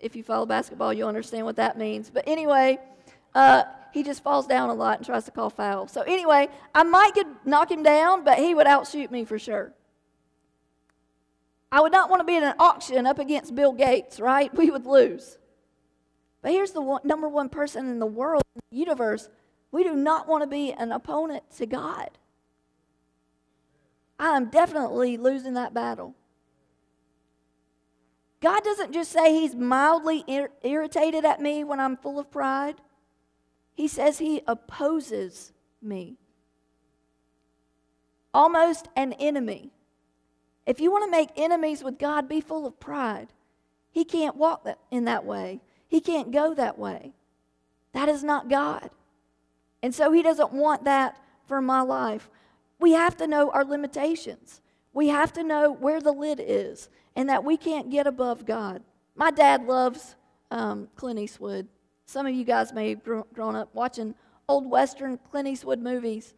If 0.00 0.16
you 0.16 0.24
follow 0.24 0.46
basketball, 0.46 0.92
you'll 0.92 1.08
understand 1.08 1.46
what 1.46 1.56
that 1.56 1.78
means. 1.78 2.11
But 2.11 2.24
anyway, 2.26 2.80
uh, 3.37 3.62
he 3.92 4.02
just 4.02 4.24
falls 4.24 4.48
down 4.48 4.68
a 4.68 4.74
lot 4.74 4.98
and 4.98 5.06
tries 5.06 5.24
to 5.26 5.30
call 5.30 5.48
foul. 5.48 5.87
So 5.87 6.00
anyway, 6.02 6.48
I 6.74 6.82
might 6.82 7.14
could 7.14 7.28
knock 7.44 7.70
him 7.70 7.85
down, 7.85 8.24
but 8.24 8.38
he 8.38 8.52
would 8.52 8.66
outshoot 8.66 9.12
me 9.12 9.24
for 9.24 9.38
sure. 9.38 9.72
I 11.72 11.80
would 11.80 11.90
not 11.90 12.11
want 12.11 12.20
to 12.20 12.24
be 12.24 12.37
in 12.37 12.44
an 12.44 12.54
auction 12.58 13.06
up 13.06 13.18
against 13.18 13.54
Bill 13.54 13.72
Gates, 13.72 14.20
right? 14.20 14.54
We 14.62 14.70
would 14.70 14.85
lose. 14.85 15.38
But 16.42 16.52
here's 16.52 16.72
the 16.72 16.82
one, 16.82 17.00
number 17.02 17.28
one 17.28 17.48
person 17.48 17.88
in 17.88 17.98
the 17.98 18.06
world, 18.06 18.42
in 18.54 18.61
the 18.70 18.76
universe. 18.76 19.30
We 19.70 19.82
do 19.82 19.94
not 19.94 20.28
want 20.28 20.42
to 20.42 20.46
be 20.46 20.72
an 20.72 20.92
opponent 20.92 21.44
to 21.56 21.66
God. 21.66 22.11
I 24.18 24.37
am 24.37 24.50
definitely 24.50 25.16
losing 25.16 25.54
that 25.54 25.72
battle. 25.72 26.14
God 28.40 28.62
doesn't 28.64 28.92
just 28.92 29.11
say 29.11 29.32
He's 29.32 29.54
mildly 29.54 30.24
ir- 30.26 30.50
irritated 30.62 31.24
at 31.24 31.40
me 31.40 31.64
when 31.64 31.80
I'm 31.80 31.96
full 31.96 32.18
of 32.18 32.30
pride, 32.30 32.82
He 33.72 33.88
says 33.88 34.18
He 34.18 34.42
opposes 34.46 35.52
me. 35.80 36.18
Almost 38.35 38.88
an 38.94 39.14
enemy. 39.14 39.70
If 40.66 40.81
you 40.81 40.90
want 40.90 41.05
to 41.05 41.11
make 41.11 41.31
enemies 41.37 41.83
with 41.83 41.98
God, 41.98 42.29
be 42.29 42.40
full 42.40 42.66
of 42.66 42.79
pride. 42.79 43.29
He 43.90 44.05
can't 44.05 44.37
walk 44.37 44.66
in 44.90 45.05
that 45.05 45.25
way, 45.25 45.61
He 45.87 46.01
can't 46.01 46.31
go 46.31 46.55
that 46.55 46.79
way. 46.79 47.12
That 47.92 48.09
is 48.09 48.25
not 48.25 48.48
God. 48.48 48.90
And 49.83 49.94
so 49.94 50.12
He 50.12 50.22
doesn't 50.22 50.53
want 50.53 50.85
that 50.85 51.20
for 51.46 51.61
my 51.61 51.83
life. 51.83 52.31
We 52.79 52.92
have 52.92 53.16
to 53.18 53.27
know 53.27 53.51
our 53.51 53.64
limitations. 53.64 54.61
We 54.92 55.09
have 55.09 55.33
to 55.35 55.42
know 55.42 55.72
where 55.72 56.01
the 56.01 56.12
lid 56.12 56.40
is 56.42 56.88
and 57.14 57.29
that 57.29 57.44
we 57.44 57.57
can't 57.57 57.90
get 57.90 58.07
above 58.07 58.46
God. 58.46 58.83
My 59.14 59.31
dad 59.31 59.64
loves 59.64 60.16
um, 60.51 60.88
Clint 60.96 61.18
Eastwood. 61.18 61.68
Some 62.07 62.27
of 62.27 62.35
you 62.35 62.44
guys 62.44 62.72
may 62.72 62.90
have 62.90 63.05
grown 63.05 63.57
up 63.57 63.70
watching 63.75 64.14
old 64.48 64.68
Western 64.68 65.18
Clint 65.31 65.48
Eastwood 65.48 65.81
movies. 65.81 66.35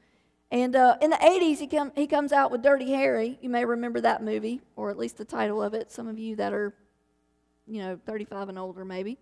And 0.50 0.76
uh, 0.76 0.96
in 1.00 1.11
the 1.11 1.16
80s, 1.16 1.59
he, 1.59 1.66
come, 1.66 1.92
he 1.94 2.07
comes 2.07 2.33
out 2.33 2.50
with 2.50 2.62
Dirty 2.62 2.92
Harry. 2.92 3.38
You 3.40 3.48
may 3.48 3.64
remember 3.64 4.00
that 4.00 4.22
movie, 4.22 4.61
or 4.76 4.90
at 4.90 4.98
least 4.98 5.16
the 5.16 5.24
title 5.24 5.62
of 5.62 5.74
it. 5.74 5.90
Some 5.90 6.07
of 6.07 6.18
you 6.18 6.37
that 6.37 6.52
are, 6.52 6.74
you 7.66 7.83
know, 7.83 7.98
35 8.07 8.50
and 8.50 8.59
older, 8.59 8.85
maybe. 8.85 9.18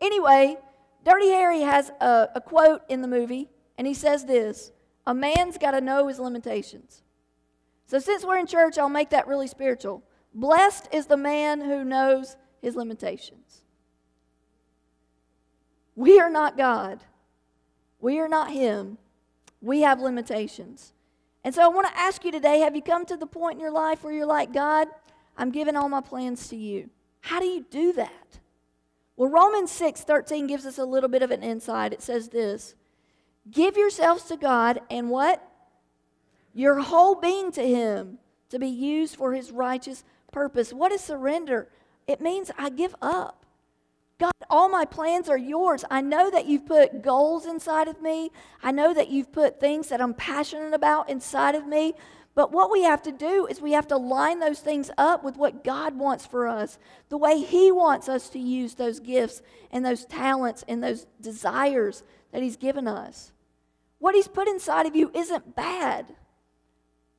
Anyway, 0.00 0.56
Dirty 1.04 1.28
Harry 1.28 1.60
has 1.60 1.90
a, 2.00 2.28
a 2.34 2.40
quote 2.40 2.82
in 2.88 3.02
the 3.02 3.08
movie, 3.08 3.48
and 3.76 3.86
he 3.86 3.94
says 3.94 4.24
this 4.24 4.72
A 5.06 5.14
man's 5.14 5.58
got 5.58 5.72
to 5.72 5.80
know 5.80 6.08
his 6.08 6.18
limitations. 6.18 7.02
So, 7.86 7.98
since 7.98 8.24
we're 8.24 8.38
in 8.38 8.46
church, 8.46 8.78
I'll 8.78 8.88
make 8.88 9.10
that 9.10 9.28
really 9.28 9.46
spiritual. 9.46 10.02
Blessed 10.34 10.88
is 10.92 11.06
the 11.06 11.16
man 11.16 11.60
who 11.60 11.84
knows 11.84 12.36
his 12.60 12.74
limitations. 12.74 13.62
We 15.94 16.20
are 16.20 16.30
not 16.30 16.56
God, 16.56 17.00
we 18.00 18.18
are 18.18 18.28
not 18.28 18.52
Him. 18.52 18.98
We 19.60 19.82
have 19.82 20.00
limitations. 20.00 20.92
And 21.44 21.54
so 21.54 21.62
I 21.62 21.68
want 21.68 21.88
to 21.88 21.98
ask 21.98 22.24
you 22.24 22.32
today 22.32 22.60
have 22.60 22.76
you 22.76 22.82
come 22.82 23.06
to 23.06 23.16
the 23.16 23.26
point 23.26 23.54
in 23.54 23.60
your 23.60 23.70
life 23.70 24.04
where 24.04 24.12
you're 24.12 24.26
like, 24.26 24.52
God, 24.52 24.88
I'm 25.36 25.50
giving 25.50 25.76
all 25.76 25.88
my 25.88 26.00
plans 26.00 26.48
to 26.48 26.56
you? 26.56 26.90
How 27.20 27.40
do 27.40 27.46
you 27.46 27.64
do 27.70 27.92
that? 27.94 28.38
Well, 29.16 29.30
Romans 29.30 29.72
6 29.72 30.02
13 30.02 30.46
gives 30.46 30.64
us 30.64 30.78
a 30.78 30.84
little 30.84 31.08
bit 31.08 31.22
of 31.22 31.30
an 31.30 31.42
insight. 31.42 31.92
It 31.92 32.02
says 32.02 32.28
this 32.28 32.74
Give 33.50 33.76
yourselves 33.76 34.24
to 34.24 34.36
God 34.36 34.80
and 34.90 35.10
what? 35.10 35.42
Your 36.54 36.80
whole 36.80 37.14
being 37.14 37.52
to 37.52 37.66
Him 37.66 38.18
to 38.50 38.58
be 38.58 38.68
used 38.68 39.16
for 39.16 39.32
His 39.32 39.50
righteous 39.50 40.04
purpose. 40.32 40.72
What 40.72 40.92
is 40.92 41.00
surrender? 41.00 41.68
It 42.06 42.20
means 42.20 42.50
I 42.56 42.70
give 42.70 42.94
up. 43.02 43.44
God, 44.18 44.32
all 44.50 44.68
my 44.68 44.84
plans 44.84 45.28
are 45.28 45.38
yours. 45.38 45.84
I 45.90 46.00
know 46.00 46.30
that 46.30 46.46
you've 46.46 46.66
put 46.66 47.02
goals 47.02 47.46
inside 47.46 47.86
of 47.86 48.02
me. 48.02 48.32
I 48.62 48.72
know 48.72 48.92
that 48.92 49.10
you've 49.10 49.30
put 49.30 49.60
things 49.60 49.88
that 49.88 50.00
I'm 50.00 50.14
passionate 50.14 50.74
about 50.74 51.08
inside 51.08 51.54
of 51.54 51.66
me. 51.66 51.94
But 52.34 52.52
what 52.52 52.70
we 52.70 52.82
have 52.82 53.02
to 53.02 53.12
do 53.12 53.46
is 53.46 53.60
we 53.60 53.72
have 53.72 53.88
to 53.88 53.96
line 53.96 54.38
those 54.38 54.60
things 54.60 54.90
up 54.96 55.24
with 55.24 55.36
what 55.36 55.64
God 55.64 55.96
wants 55.96 56.26
for 56.26 56.46
us, 56.46 56.78
the 57.08 57.18
way 57.18 57.40
He 57.40 57.72
wants 57.72 58.08
us 58.08 58.28
to 58.30 58.38
use 58.38 58.74
those 58.74 59.00
gifts 59.00 59.42
and 59.70 59.84
those 59.84 60.04
talents 60.04 60.64
and 60.68 60.82
those 60.82 61.06
desires 61.20 62.02
that 62.32 62.42
He's 62.42 62.56
given 62.56 62.86
us. 62.86 63.32
What 63.98 64.14
He's 64.14 64.28
put 64.28 64.48
inside 64.48 64.86
of 64.86 64.94
you 64.94 65.10
isn't 65.14 65.54
bad, 65.54 66.14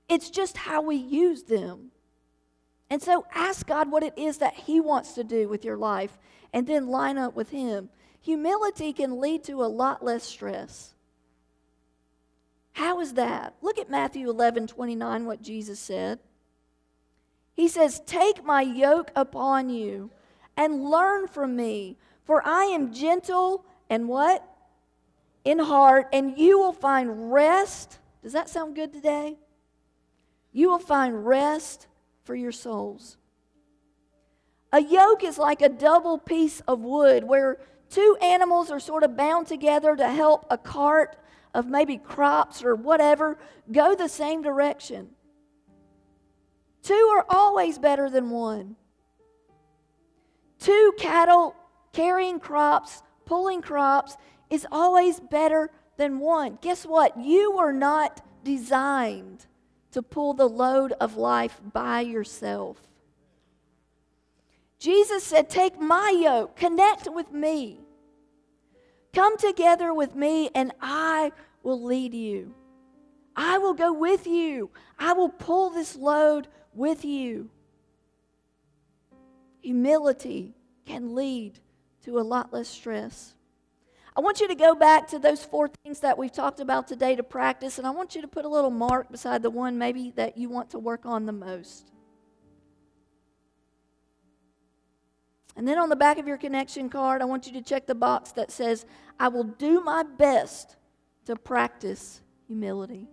it's 0.07 0.29
just 0.29 0.57
how 0.57 0.81
we 0.81 0.95
use 0.95 1.43
them. 1.43 1.91
And 2.89 3.01
so 3.01 3.25
ask 3.35 3.67
God 3.67 3.91
what 3.91 4.03
it 4.03 4.17
is 4.17 4.37
that 4.37 4.53
He 4.53 4.79
wants 4.79 5.13
to 5.13 5.23
do 5.23 5.47
with 5.47 5.63
your 5.63 5.77
life 5.77 6.17
and 6.53 6.67
then 6.67 6.87
line 6.87 7.17
up 7.17 7.35
with 7.35 7.49
Him. 7.49 7.89
Humility 8.21 8.93
can 8.93 9.19
lead 9.19 9.43
to 9.45 9.63
a 9.63 9.67
lot 9.67 10.03
less 10.03 10.23
stress. 10.23 10.93
How 12.73 12.99
is 12.99 13.13
that? 13.13 13.55
Look 13.61 13.77
at 13.77 13.89
Matthew 13.89 14.29
11 14.29 14.67
29, 14.67 15.25
what 15.25 15.41
Jesus 15.41 15.79
said. 15.79 16.19
He 17.53 17.67
says, 17.67 18.01
Take 18.05 18.45
my 18.45 18.61
yoke 18.61 19.11
upon 19.15 19.69
you 19.69 20.11
and 20.55 20.85
learn 20.85 21.27
from 21.27 21.55
me, 21.55 21.97
for 22.23 22.41
I 22.45 22.65
am 22.65 22.93
gentle 22.93 23.65
and 23.89 24.07
what? 24.07 24.45
In 25.43 25.59
heart, 25.59 26.07
and 26.13 26.37
you 26.37 26.57
will 26.59 26.73
find 26.73 27.31
rest. 27.31 27.99
Does 28.23 28.33
that 28.33 28.49
sound 28.49 28.75
good 28.75 28.93
today? 28.93 29.37
You 30.51 30.69
will 30.69 30.79
find 30.79 31.25
rest 31.25 31.87
for 32.23 32.35
your 32.35 32.51
souls. 32.51 33.17
A 34.71 34.81
yoke 34.81 35.23
is 35.23 35.37
like 35.37 35.61
a 35.61 35.69
double 35.69 36.17
piece 36.17 36.61
of 36.67 36.81
wood 36.81 37.23
where 37.23 37.57
two 37.89 38.17
animals 38.21 38.69
are 38.69 38.79
sort 38.79 39.03
of 39.03 39.17
bound 39.17 39.47
together 39.47 39.95
to 39.95 40.07
help 40.07 40.45
a 40.49 40.57
cart 40.57 41.17
of 41.53 41.67
maybe 41.67 41.97
crops 41.97 42.63
or 42.63 42.75
whatever 42.75 43.37
go 43.71 43.95
the 43.95 44.07
same 44.07 44.41
direction. 44.41 45.09
Two 46.83 47.13
are 47.15 47.25
always 47.29 47.79
better 47.79 48.09
than 48.09 48.29
one. 48.29 48.75
Two 50.59 50.93
cattle 50.97 51.55
carrying 51.93 52.39
crops, 52.39 53.01
pulling 53.25 53.61
crops, 53.61 54.17
is 54.49 54.67
always 54.71 55.19
better 55.19 55.71
than 55.97 56.19
one. 56.19 56.57
Guess 56.61 56.85
what? 56.85 57.17
You 57.19 57.55
were 57.55 57.73
not 57.73 58.21
designed 58.43 59.45
to 59.91 60.01
pull 60.01 60.33
the 60.33 60.47
load 60.47 60.93
of 60.93 61.17
life 61.17 61.59
by 61.73 62.01
yourself. 62.01 62.77
Jesus 64.79 65.23
said, 65.23 65.49
Take 65.49 65.79
my 65.79 66.09
yoke, 66.09 66.55
connect 66.55 67.11
with 67.11 67.31
me. 67.31 67.81
Come 69.13 69.37
together 69.37 69.93
with 69.93 70.15
me, 70.15 70.49
and 70.55 70.71
I 70.81 71.31
will 71.63 71.83
lead 71.83 72.13
you. 72.13 72.53
I 73.35 73.57
will 73.57 73.73
go 73.73 73.91
with 73.91 74.25
you. 74.25 74.69
I 74.97 75.13
will 75.13 75.29
pull 75.29 75.69
this 75.69 75.95
load 75.95 76.47
with 76.73 77.03
you. 77.03 77.49
Humility 79.61 80.55
can 80.85 81.13
lead 81.13 81.59
to 82.03 82.19
a 82.19 82.21
lot 82.21 82.53
less 82.53 82.67
stress. 82.67 83.33
I 84.15 84.21
want 84.21 84.39
you 84.39 84.47
to 84.47 84.55
go 84.55 84.75
back 84.75 85.07
to 85.09 85.19
those 85.19 85.43
four 85.43 85.69
things 85.83 85.99
that 86.01 86.17
we've 86.17 86.31
talked 86.31 86.59
about 86.59 86.87
today 86.87 87.15
to 87.15 87.23
practice, 87.23 87.77
and 87.77 87.87
I 87.87 87.91
want 87.91 88.15
you 88.15 88.21
to 88.21 88.27
put 88.27 88.45
a 88.45 88.49
little 88.49 88.71
mark 88.71 89.11
beside 89.11 89.41
the 89.41 89.49
one 89.49 89.77
maybe 89.77 90.11
that 90.15 90.37
you 90.37 90.49
want 90.49 90.69
to 90.71 90.79
work 90.79 91.05
on 91.05 91.25
the 91.25 91.31
most. 91.31 91.91
And 95.59 95.67
then 95.67 95.77
on 95.77 95.89
the 95.89 95.95
back 95.95 96.17
of 96.17 96.27
your 96.27 96.37
connection 96.37 96.89
card, 96.89 97.21
I 97.21 97.25
want 97.25 97.45
you 97.45 97.53
to 97.53 97.61
check 97.61 97.85
the 97.85 97.93
box 97.93 98.31
that 98.31 98.49
says, 98.49 98.87
I 99.19 99.27
will 99.27 99.43
do 99.43 99.81
my 99.81 100.03
best 100.03 100.77
to 101.25 101.35
practice 101.35 102.21
humility. 102.47 103.09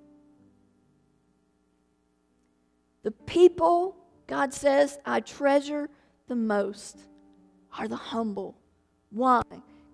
The 3.02 3.10
people, 3.10 3.96
God 4.26 4.54
says, 4.54 4.98
I 5.04 5.20
treasure 5.20 5.90
the 6.28 6.36
most 6.36 7.00
are 7.76 7.88
the 7.88 7.96
humble. 7.96 8.56
Why? 9.10 9.42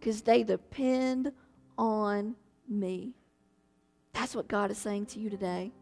because 0.03 0.23
they 0.23 0.43
depend 0.43 1.31
on 1.79 2.35
me. 2.69 3.15
That's 4.13 4.35
what 4.35 4.49
God 4.49 4.73
is 4.73 4.79
saying 4.79 5.07
to 5.07 5.21
you 5.21 5.31
today. 5.31 5.73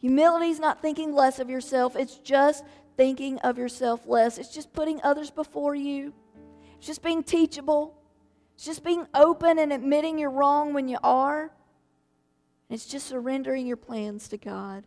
Humility 0.00 0.48
is 0.48 0.58
not 0.58 0.82
thinking 0.82 1.14
less 1.14 1.38
of 1.38 1.48
yourself, 1.48 1.94
it's 1.94 2.18
just 2.18 2.64
thinking 2.96 3.38
of 3.40 3.58
yourself 3.58 4.06
less. 4.06 4.38
It's 4.38 4.52
just 4.54 4.72
putting 4.72 5.00
others 5.02 5.30
before 5.30 5.74
you, 5.74 6.12
it's 6.76 6.86
just 6.86 7.02
being 7.02 7.22
teachable, 7.22 7.96
it's 8.54 8.64
just 8.64 8.84
being 8.84 9.06
open 9.14 9.58
and 9.58 9.72
admitting 9.72 10.18
you're 10.18 10.30
wrong 10.30 10.74
when 10.74 10.88
you 10.88 10.98
are. 11.02 11.50
It's 12.70 12.86
just 12.86 13.06
surrendering 13.06 13.66
your 13.66 13.76
plans 13.76 14.28
to 14.28 14.38
God. 14.38 14.84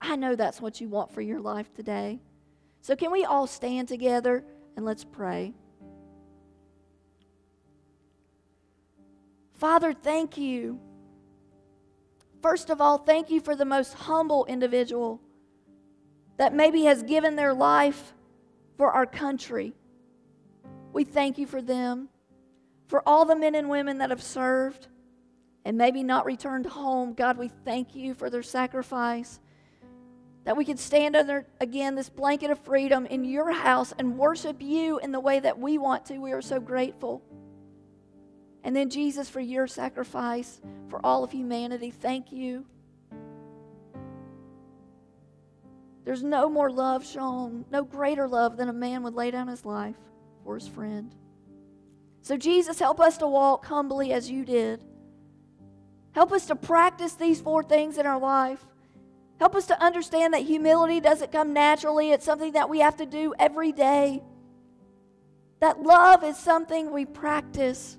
I 0.00 0.16
know 0.16 0.36
that's 0.36 0.60
what 0.60 0.80
you 0.80 0.88
want 0.88 1.10
for 1.12 1.20
your 1.20 1.40
life 1.40 1.72
today. 1.74 2.20
So, 2.82 2.94
can 2.94 3.10
we 3.10 3.24
all 3.24 3.46
stand 3.46 3.88
together 3.88 4.44
and 4.76 4.84
let's 4.84 5.04
pray? 5.04 5.54
Father, 9.54 9.94
thank 9.94 10.36
you. 10.36 10.78
First 12.42 12.68
of 12.68 12.80
all, 12.80 12.98
thank 12.98 13.30
you 13.30 13.40
for 13.40 13.56
the 13.56 13.64
most 13.64 13.94
humble 13.94 14.44
individual 14.44 15.20
that 16.36 16.54
maybe 16.54 16.84
has 16.84 17.02
given 17.02 17.36
their 17.36 17.54
life 17.54 18.12
for 18.76 18.90
our 18.92 19.06
country. 19.06 19.74
We 20.92 21.04
thank 21.04 21.38
you 21.38 21.46
for 21.46 21.62
them, 21.62 22.08
for 22.88 23.02
all 23.06 23.24
the 23.24 23.36
men 23.36 23.54
and 23.54 23.68
women 23.68 23.98
that 23.98 24.10
have 24.10 24.22
served 24.22 24.88
and 25.64 25.78
maybe 25.78 26.02
not 26.02 26.26
returned 26.26 26.66
home. 26.66 27.14
God, 27.14 27.38
we 27.38 27.48
thank 27.48 27.94
you 27.94 28.14
for 28.14 28.28
their 28.30 28.42
sacrifice. 28.42 29.40
That 30.44 30.56
we 30.56 30.64
can 30.66 30.76
stand 30.76 31.16
under, 31.16 31.46
again, 31.60 31.94
this 31.94 32.10
blanket 32.10 32.50
of 32.50 32.58
freedom 32.58 33.06
in 33.06 33.24
your 33.24 33.50
house 33.50 33.94
and 33.98 34.18
worship 34.18 34.60
you 34.60 34.98
in 34.98 35.10
the 35.10 35.20
way 35.20 35.40
that 35.40 35.58
we 35.58 35.78
want 35.78 36.04
to. 36.06 36.18
We 36.18 36.32
are 36.32 36.42
so 36.42 36.60
grateful. 36.60 37.22
And 38.62 38.76
then, 38.76 38.90
Jesus, 38.90 39.28
for 39.28 39.40
your 39.40 39.66
sacrifice 39.66 40.60
for 40.88 41.00
all 41.04 41.24
of 41.24 41.32
humanity, 41.32 41.90
thank 41.90 42.30
you. 42.30 42.66
There's 46.04 46.22
no 46.22 46.50
more 46.50 46.70
love 46.70 47.06
shown, 47.06 47.64
no 47.70 47.82
greater 47.82 48.28
love 48.28 48.56
than 48.56 48.68
a 48.68 48.74
man 48.74 49.02
would 49.02 49.14
lay 49.14 49.30
down 49.30 49.48
his 49.48 49.64
life 49.64 49.96
for 50.44 50.54
his 50.54 50.68
friend. 50.68 51.14
So, 52.20 52.36
Jesus, 52.36 52.78
help 52.78 53.00
us 53.00 53.18
to 53.18 53.26
walk 53.26 53.66
humbly 53.66 54.12
as 54.12 54.30
you 54.30 54.44
did. 54.44 54.82
Help 56.12 56.32
us 56.32 56.46
to 56.46 56.56
practice 56.56 57.14
these 57.14 57.40
four 57.40 57.62
things 57.62 57.98
in 57.98 58.06
our 58.06 58.18
life. 58.18 58.64
Help 59.40 59.56
us 59.56 59.66
to 59.66 59.82
understand 59.82 60.32
that 60.32 60.42
humility 60.42 61.00
doesn't 61.00 61.32
come 61.32 61.52
naturally, 61.52 62.12
it's 62.12 62.24
something 62.24 62.52
that 62.52 62.68
we 62.68 62.80
have 62.80 62.96
to 62.96 63.06
do 63.06 63.34
every 63.38 63.72
day. 63.72 64.22
That 65.60 65.82
love 65.82 66.22
is 66.22 66.36
something 66.36 66.92
we 66.92 67.04
practice. 67.04 67.98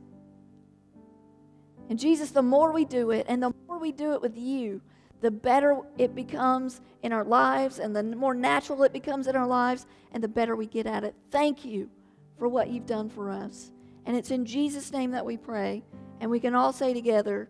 And 1.90 2.00
Jesus, 2.00 2.32
the 2.32 2.42
more 2.42 2.72
we 2.72 2.86
do 2.86 3.12
it 3.12 3.26
and 3.28 3.44
the 3.44 3.54
more 3.68 3.80
we 3.80 3.92
do 3.92 4.14
it 4.14 4.22
with 4.22 4.38
you, 4.38 4.82
the 5.22 5.32
better 5.32 5.80
it 5.98 6.14
becomes 6.16 6.82
in 7.04 7.12
our 7.14 7.24
lives 7.24 7.80
and 7.80 7.96
the 7.96 8.04
more 8.04 8.34
natural 8.34 8.84
it 8.84 8.94
becomes 8.94 9.28
in 9.28 9.36
our 9.36 9.48
lives 9.48 9.86
and 10.12 10.24
the 10.24 10.28
better 10.28 10.56
we 10.56 10.66
get 10.66 10.86
at 10.86 11.04
it. 11.04 11.16
Thank 11.32 11.66
you 11.66 11.90
for 12.38 12.48
what 12.48 12.70
you've 12.70 12.86
done 12.86 13.10
for 13.10 13.30
us. 13.30 13.72
And 14.06 14.16
it's 14.16 14.32
in 14.32 14.46
Jesus' 14.46 14.92
name 14.92 15.12
that 15.12 15.26
we 15.26 15.38
pray. 15.38 15.84
And 16.20 16.30
we 16.30 16.40
can 16.40 16.56
all 16.56 16.72
say 16.72 16.94
together, 16.94 17.50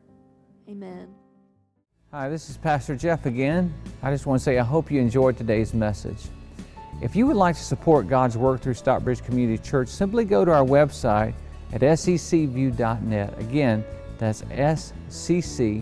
Amen. 0.70 1.09
Hi, 2.11 2.28
this 2.30 2.49
is 2.49 2.57
Pastor 2.57 2.95
Jeff 2.95 3.26
again. 3.26 3.74
I 4.01 4.09
just 4.09 4.26
want 4.26 4.39
to 4.39 4.43
say 4.43 4.57
I 4.57 4.63
hope 4.63 4.89
you 4.89 4.99
enjoyed 5.01 5.38
today's 5.38 5.74
message. 5.74 6.18
If 7.01 7.16
you 7.16 7.28
would 7.28 7.36
like 7.36 7.55
to 7.55 7.63
support 7.63 8.07
God's 8.07 8.38
work 8.38 8.61
through 8.61 8.76
Stockbridge 8.76 9.22
Community 9.22 9.61
Church, 9.61 9.89
simply 9.89 10.24
go 10.24 10.45
to 10.45 10.51
our 10.51 10.63
website 10.63 11.34
at 11.74 11.82
sccview.net. 11.82 13.38
Again, 13.38 13.84
that's 14.18 14.43
sccview.net 14.43 15.82